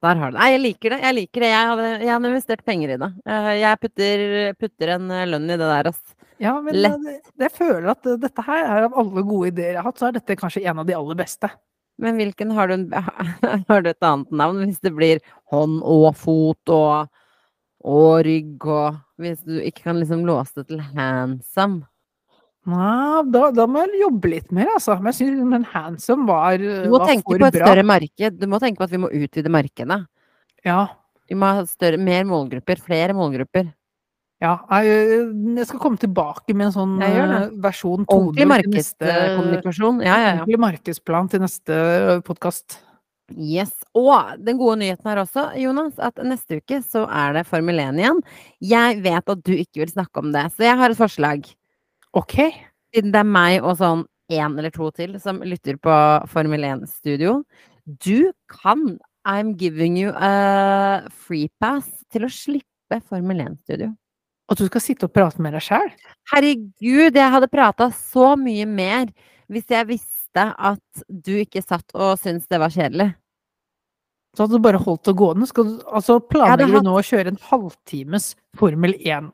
Der 0.05 0.20
har 0.20 0.33
du 0.33 0.37
det. 0.37 0.40
Nei, 0.40 0.50
jeg 0.55 0.62
liker 0.62 0.94
det. 0.94 1.00
Jeg 1.05 1.16
liker 1.18 1.44
det. 1.44 1.50
Jeg 1.53 1.68
hadde, 1.70 1.88
jeg 2.00 2.12
hadde 2.12 2.31
investert 2.33 2.64
penger 2.64 2.94
i 2.94 3.00
det. 3.00 3.11
Eh, 3.29 3.50
Jeg 3.61 3.81
putter, 3.83 4.24
putter 4.61 4.94
en 4.96 5.11
eh, 5.12 5.27
lønn 5.29 5.48
i 5.48 5.59
det 5.59 5.68
der, 5.68 5.90
ass. 5.92 6.16
Ja, 6.42 6.57
men 6.62 6.75
eh, 6.75 6.97
det, 7.05 7.14
jeg 7.47 7.53
føler 7.55 7.92
at 7.92 8.07
eh, 8.09 8.18
dette 8.20 8.44
her 8.47 8.64
er 8.64 8.88
av 8.88 8.99
alle 8.99 9.23
gode 9.27 9.53
ideer 9.53 9.77
jeg 9.77 9.81
har 9.83 9.88
hatt, 9.90 10.01
så 10.01 10.09
er 10.09 10.16
dette 10.16 10.37
kanskje 10.40 10.64
en 10.66 10.83
av 10.83 10.88
de 10.88 10.97
aller 10.97 11.18
beste. 11.18 11.51
Men 12.03 12.18
hvilken 12.18 12.51
har 12.57 12.70
du, 12.70 12.75
en, 12.75 12.87
har 13.70 13.85
du 13.85 13.90
et 13.90 14.07
annet 14.07 14.33
navn 14.35 14.64
hvis 14.64 14.83
det 14.83 14.94
blir 14.97 15.23
hånd 15.53 15.79
og 15.87 16.09
fot 16.18 16.75
og, 16.75 17.11
og 17.87 18.14
rygg 18.27 18.66
og 18.66 19.01
Hvis 19.23 19.44
du 19.47 19.61
ikke 19.62 19.85
kan 19.85 20.01
liksom 20.01 20.25
låse 20.27 20.57
det 20.59 20.73
til 20.73 20.81
handsome. 20.97 21.85
Nei, 22.66 23.20
da, 23.31 23.51
da 23.55 23.66
må 23.68 23.85
jeg 23.85 24.01
jobbe 24.01 24.31
litt 24.33 24.51
mer, 24.57 24.73
altså. 24.73 24.97
Men 24.99 25.12
jeg 25.12 25.18
syns 25.20 25.53
den 25.53 25.66
handsome 25.70 26.25
var, 26.27 26.57
eh, 26.57 26.87
Du 26.87 26.90
må 26.90 26.99
var 26.99 27.12
tenke 27.12 27.29
for 27.29 27.44
på 27.44 27.47
et 27.51 27.59
bra. 27.61 27.68
større 27.68 27.85
marked. 27.87 28.40
Du 28.40 28.47
må 28.51 28.59
tenke 28.62 28.81
på 28.81 28.88
at 28.88 28.94
vi 28.94 29.01
må 29.05 29.11
utvide 29.12 29.53
markedet. 29.53 30.01
Ja. 30.66 30.81
Vi 31.31 31.37
må 31.38 31.53
ha 31.55 31.62
større, 31.68 32.01
mer 32.01 32.25
målgrupper. 32.27 32.81
Flere 32.83 33.14
målgrupper. 33.16 33.68
Ja, 34.42 34.57
jeg, 34.83 35.29
jeg 35.57 35.66
skal 35.68 35.81
komme 35.81 36.01
tilbake 36.01 36.57
med 36.57 36.68
en 36.68 36.75
sånn 36.75 36.97
eh, 37.05 37.47
versjon 37.62 38.03
Ordentlig 38.11 38.44
2.0 38.44 38.64
til 38.64 38.75
neste 38.75 39.07
markedskommunikasjon. 39.07 40.01
Ja, 40.03 40.16
ja, 40.18 40.25
ja. 40.25 40.33
Ordentlig 40.42 40.61
markedsplan 40.64 41.31
til 41.33 41.44
neste 41.44 41.79
podkast. 42.27 42.81
Yes. 43.33 43.73
Og 43.97 44.35
den 44.44 44.59
gode 44.61 44.81
nyheten 44.83 45.09
her 45.09 45.23
også, 45.23 45.47
Jonas, 45.57 45.94
at 46.03 46.18
neste 46.27 46.59
uke 46.61 46.83
så 46.85 47.07
er 47.09 47.38
det 47.38 47.47
Formel 47.49 47.81
1 47.81 48.03
igjen. 48.03 48.20
Jeg 48.61 49.01
vet 49.07 49.33
at 49.33 49.47
du 49.47 49.55
ikke 49.55 49.85
vil 49.85 49.94
snakke 49.94 50.20
om 50.20 50.35
det, 50.35 50.49
så 50.53 50.66
jeg 50.66 50.81
har 50.83 50.92
et 50.92 51.01
forslag. 51.01 51.49
Ok. 52.14 52.37
Siden 52.94 53.14
det 53.14 53.23
er 53.23 53.33
meg 53.38 53.64
og 53.64 53.79
sånn 53.81 54.05
én 54.35 54.59
eller 54.59 54.73
to 54.75 54.90
til 54.97 55.16
som 55.23 55.40
lytter 55.44 55.79
på 55.81 55.97
Formel 56.33 56.68
1-studio. 56.68 57.40
Du 57.85 58.33
kan 58.51 58.97
I'm 59.25 59.55
giving 59.57 59.97
you 59.97 60.12
a 60.12 61.09
free 61.09 61.49
pass 61.61 61.88
til 62.12 62.27
å 62.27 62.33
slippe 62.33 63.01
Formel 63.09 63.40
1-studio. 63.40 63.94
At 64.50 64.61
du 64.61 64.66
skal 64.68 64.83
sitte 64.85 65.07
og 65.09 65.12
prate 65.14 65.40
med 65.40 65.54
deg 65.57 65.64
sjæl? 65.64 65.88
Herregud, 66.33 67.16
jeg 67.16 67.33
hadde 67.33 67.48
prata 67.52 67.88
så 67.96 68.35
mye 68.37 68.66
mer 68.68 69.07
hvis 69.52 69.68
jeg 69.72 69.88
visste 69.88 70.44
at 70.59 71.04
du 71.09 71.33
ikke 71.40 71.62
satt 71.64 71.94
og 71.94 72.18
syntes 72.20 72.48
det 72.50 72.61
var 72.61 72.72
kjedelig. 72.74 73.11
Så 74.35 74.44
hadde 74.44 74.59
du 74.59 74.64
bare 74.64 74.80
holdt 74.83 75.07
det 75.07 75.14
gående? 75.16 75.46
Skal 75.46 75.64
du, 75.68 75.74
altså, 75.87 76.18
planlegger 76.20 76.74
hatt- 76.74 76.85
du 76.85 76.88
nå 76.90 76.96
å 76.98 77.04
kjøre 77.07 77.30
en 77.33 77.42
halvtimes 77.50 78.33
Formel 78.59 78.96
1? 78.98 79.30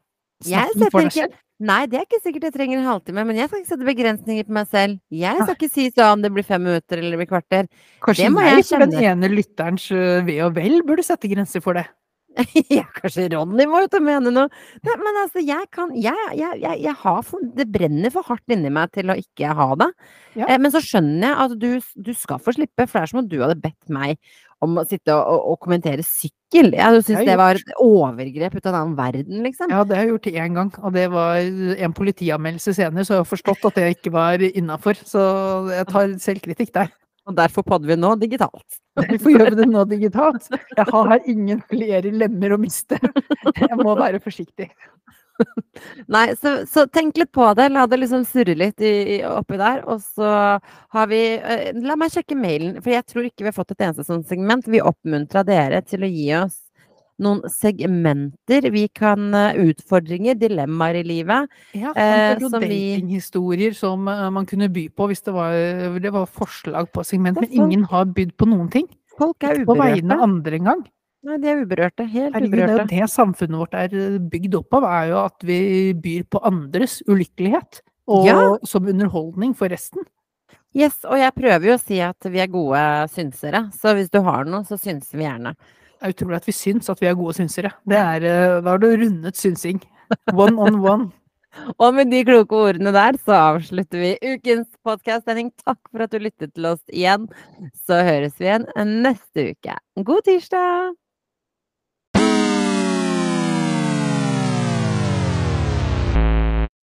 Jeg 0.46 0.74
setter 0.76 1.06
ikke 1.08 1.30
Nei, 1.60 1.82
det 1.92 1.98
er 1.98 2.04
ikke 2.06 2.22
sikkert 2.24 2.44
jeg 2.46 2.52
trenger 2.54 2.78
en 2.80 2.86
halvtime, 2.88 3.22
men 3.28 3.36
jeg 3.36 3.50
skal 3.50 3.60
ikke 3.60 3.68
sette 3.68 3.84
begrensninger 3.84 4.46
på 4.48 4.54
meg 4.56 4.68
selv. 4.72 4.94
Jeg 5.12 5.36
skal 5.42 5.56
ikke 5.58 5.68
si 5.68 5.90
sånn 5.92 6.22
det 6.24 6.30
blir 6.32 6.46
fem 6.48 6.62
minutter 6.64 6.96
eller 6.96 7.12
det 7.12 7.18
blir 7.20 7.28
kvarter. 7.28 7.66
Kanskje 8.00 8.24
det 8.24 8.30
må 8.32 8.40
jeg, 8.46 8.62
jeg 8.62 8.64
for 8.70 8.84
den 8.86 9.04
ene 9.10 9.28
lytterens 9.28 9.84
øh, 9.92 10.22
ve 10.24 10.38
og 10.46 10.54
vel 10.56 10.78
burde 10.88 11.04
sette 11.04 11.28
grenser 11.28 11.60
for 11.60 11.76
det. 11.76 11.84
ja, 12.76 12.84
kanskje 12.94 13.26
Ronny 13.32 13.66
må 13.68 13.80
jo 13.82 13.88
til 13.90 14.00
å 14.00 14.06
mene 14.06 14.32
noe. 14.32 14.50
Nei, 14.86 14.96
men 15.02 15.16
altså, 15.24 15.42
jeg 15.42 15.66
kan 15.74 15.90
Jeg, 15.98 16.28
jeg, 16.38 16.60
jeg, 16.62 16.82
jeg 16.84 16.94
har 17.02 17.24
for, 17.26 17.42
Det 17.56 17.66
brenner 17.72 18.12
for 18.14 18.26
hardt 18.30 18.54
inni 18.54 18.70
meg 18.72 18.92
til 18.94 19.10
å 19.10 19.16
ikke 19.18 19.54
ha 19.56 19.70
det. 19.80 19.88
Ja. 20.38 20.46
Eh, 20.46 20.60
men 20.62 20.72
så 20.74 20.82
skjønner 20.84 21.26
jeg 21.26 21.40
at 21.46 21.56
du, 21.58 21.70
du 22.06 22.12
skal 22.16 22.42
få 22.42 22.54
slippe, 22.56 22.86
for 22.86 23.00
det 23.00 23.02
er 23.02 23.12
som 23.12 23.22
om 23.24 23.30
du 23.30 23.40
hadde 23.42 23.58
bedt 23.60 23.90
meg 23.92 24.20
om 24.60 24.76
å 24.76 24.84
sitte 24.84 25.14
og, 25.16 25.24
og, 25.24 25.44
og 25.52 25.58
kommentere 25.64 26.04
sykkel. 26.04 26.70
Jeg 26.74 26.84
hadde 26.84 27.00
Det 27.00 27.06
syntes 27.08 27.28
det 27.30 27.36
var 27.40 27.58
et 27.58 27.74
overgrep 27.80 28.56
ut 28.56 28.66
av 28.66 28.72
en 28.72 28.80
annen 28.82 28.96
verden, 28.98 29.42
liksom. 29.46 29.72
Ja, 29.72 29.82
det 29.88 29.96
har 29.96 30.06
jeg 30.06 30.14
gjort 30.14 30.30
én 30.30 30.58
gang, 30.58 30.72
og 30.84 30.96
det 30.96 31.06
var 31.14 31.40
en 31.40 31.96
politianmeldelse 31.96 32.76
senere, 32.76 33.06
så 33.08 33.16
jeg 33.16 33.24
har 33.24 33.30
forstått 33.30 33.68
at 33.70 33.80
det 33.80 33.92
ikke 33.96 34.12
var 34.14 34.44
innafor. 34.50 35.00
Så 35.08 35.22
jeg 35.72 35.88
tar 35.90 36.18
selvkritikk 36.26 36.74
der. 36.76 36.92
Og 37.30 37.36
derfor 37.38 37.66
podder 37.66 37.92
vi 37.92 37.98
nå 38.00 38.14
digitalt. 38.18 38.80
Hvorfor 38.98 39.30
gjør 39.36 39.52
vi 39.52 39.60
det 39.62 39.68
nå 39.70 39.84
digitalt? 39.90 40.48
Jeg 40.76 40.86
har 40.90 41.28
ingen 41.30 41.62
flere 41.70 42.10
lemmer 42.10 42.56
å 42.56 42.60
miste. 42.60 42.98
Jeg 43.54 43.78
må 43.78 43.94
være 43.98 44.20
forsiktig. 44.22 44.70
Nei, 46.14 46.26
så, 46.36 46.60
så 46.68 46.84
tenk 46.92 47.20
litt 47.20 47.32
på 47.32 47.46
det. 47.56 47.70
La 47.72 47.86
det 47.88 48.00
liksom 48.02 48.26
surre 48.28 48.56
litt 48.58 48.82
i, 48.82 48.94
i, 49.16 49.20
oppi 49.26 49.60
der. 49.60 49.84
Og 49.90 50.02
så 50.04 50.32
har 50.96 51.10
vi 51.12 51.22
eh, 51.38 51.70
La 51.86 51.96
meg 52.00 52.12
sjekke 52.14 52.38
mailen, 52.38 52.80
for 52.82 52.92
jeg 52.94 53.06
tror 53.08 53.28
ikke 53.28 53.46
vi 53.46 53.52
har 53.52 53.56
fått 53.56 53.76
et 53.76 53.86
eneste 53.86 54.08
sånt 54.08 54.28
segment. 54.30 54.68
Vi 54.70 54.82
oppmuntra 54.82 55.46
dere 55.46 55.84
til 55.86 56.04
å 56.04 56.10
gi 56.10 56.28
oss 56.42 56.58
noen 57.20 57.42
segmenter. 57.52 58.66
Vi 58.72 58.86
kan 58.96 59.34
eh, 59.36 59.58
Utfordringer, 59.70 60.34
dilemmaer 60.40 61.00
i 61.00 61.04
livet. 61.06 61.50
Ja, 61.76 61.92
Eh, 61.96 62.32
eh, 62.32 62.38
som 62.40 62.52
datinghistorier 62.54 63.74
som 63.76 64.08
eh, 64.08 64.30
man 64.30 64.46
kunne 64.46 64.68
by 64.72 64.88
på 64.96 65.08
hvis 65.10 65.22
det 65.26 65.34
var, 65.36 65.52
det 66.00 66.12
var 66.14 66.26
forslag 66.26 66.90
på 66.92 67.04
segment, 67.04 67.40
men 67.40 67.52
ingen 67.52 67.84
har 67.90 68.06
bydd 68.06 68.36
på 68.40 68.48
noen 68.48 68.70
ting. 68.72 68.88
Folk 69.18 69.42
er 69.44 69.60
uberørte. 69.60 69.66
på 69.68 69.76
vegne 69.80 70.14
andre 70.14 70.16
av 70.16 70.22
andre 70.28 70.58
engang. 70.60 70.82
Nei, 71.22 71.36
de 71.36 71.48
er 71.52 71.58
uberørte. 71.66 72.06
Helt 72.08 72.32
Herregud, 72.34 72.54
det 72.56 72.62
er 72.62 72.70
uberørte. 72.70 72.88
det 72.96 73.10
samfunnet 73.12 73.58
vårt 73.60 73.74
er 73.76 73.96
bygd 74.32 74.54
opp 74.56 74.78
av, 74.78 74.86
er 74.88 75.10
jo 75.10 75.18
at 75.26 75.44
vi 75.44 75.58
byr 75.92 76.22
på 76.32 76.40
andres 76.48 77.02
ulykkelighet. 77.06 77.82
Og 78.10 78.24
Ja. 78.26 78.56
som 78.64 78.88
underholdning 78.88 79.52
for 79.54 79.68
resten. 79.68 80.00
Yes, 80.74 81.04
og 81.04 81.18
jeg 81.18 81.34
prøver 81.34 81.66
jo 81.66 81.74
å 81.76 81.80
si 81.82 81.98
at 82.00 82.16
vi 82.30 82.38
er 82.40 82.46
gode 82.50 82.80
synsere. 83.10 83.68
Så 83.74 83.92
hvis 83.94 84.10
du 84.10 84.20
har 84.22 84.44
noe, 84.46 84.62
så 84.64 84.78
synser 84.78 85.18
vi 85.18 85.24
gjerne. 85.26 85.52
Det 86.00 86.08
er 86.08 86.14
utrolig 86.14 86.38
at 86.38 86.46
vi 86.48 86.56
syns 86.56 86.88
at 86.88 87.00
vi 87.02 87.08
er 87.10 87.16
gode 87.18 87.36
synsere. 87.36 87.74
Det 87.84 87.96
er, 87.98 88.24
eh, 88.24 88.60
da 88.64 88.72
har 88.72 88.80
du 88.80 88.86
rundet 88.88 89.36
synsing. 89.36 89.82
One 90.32 90.56
on 90.56 90.78
one. 90.80 91.10
Og 91.82 91.92
med 91.94 92.08
de 92.08 92.22
kloke 92.24 92.56
ordene 92.56 92.92
der, 92.94 93.18
så 93.20 93.36
avslutter 93.36 94.00
vi 94.00 94.14
ukens 94.32 94.68
podkast. 94.86 95.26
Henning, 95.28 95.50
takk 95.60 95.80
for 95.90 96.06
at 96.06 96.14
du 96.14 96.22
lyttet 96.22 96.54
til 96.54 96.70
oss 96.70 96.80
igjen. 96.88 97.28
Så 97.84 98.00
høres 98.06 98.38
vi 98.40 98.48
igjen 98.48 98.66
neste 99.04 99.50
uke. 99.52 99.76
God 100.08 100.24
tirsdag! 100.24 100.96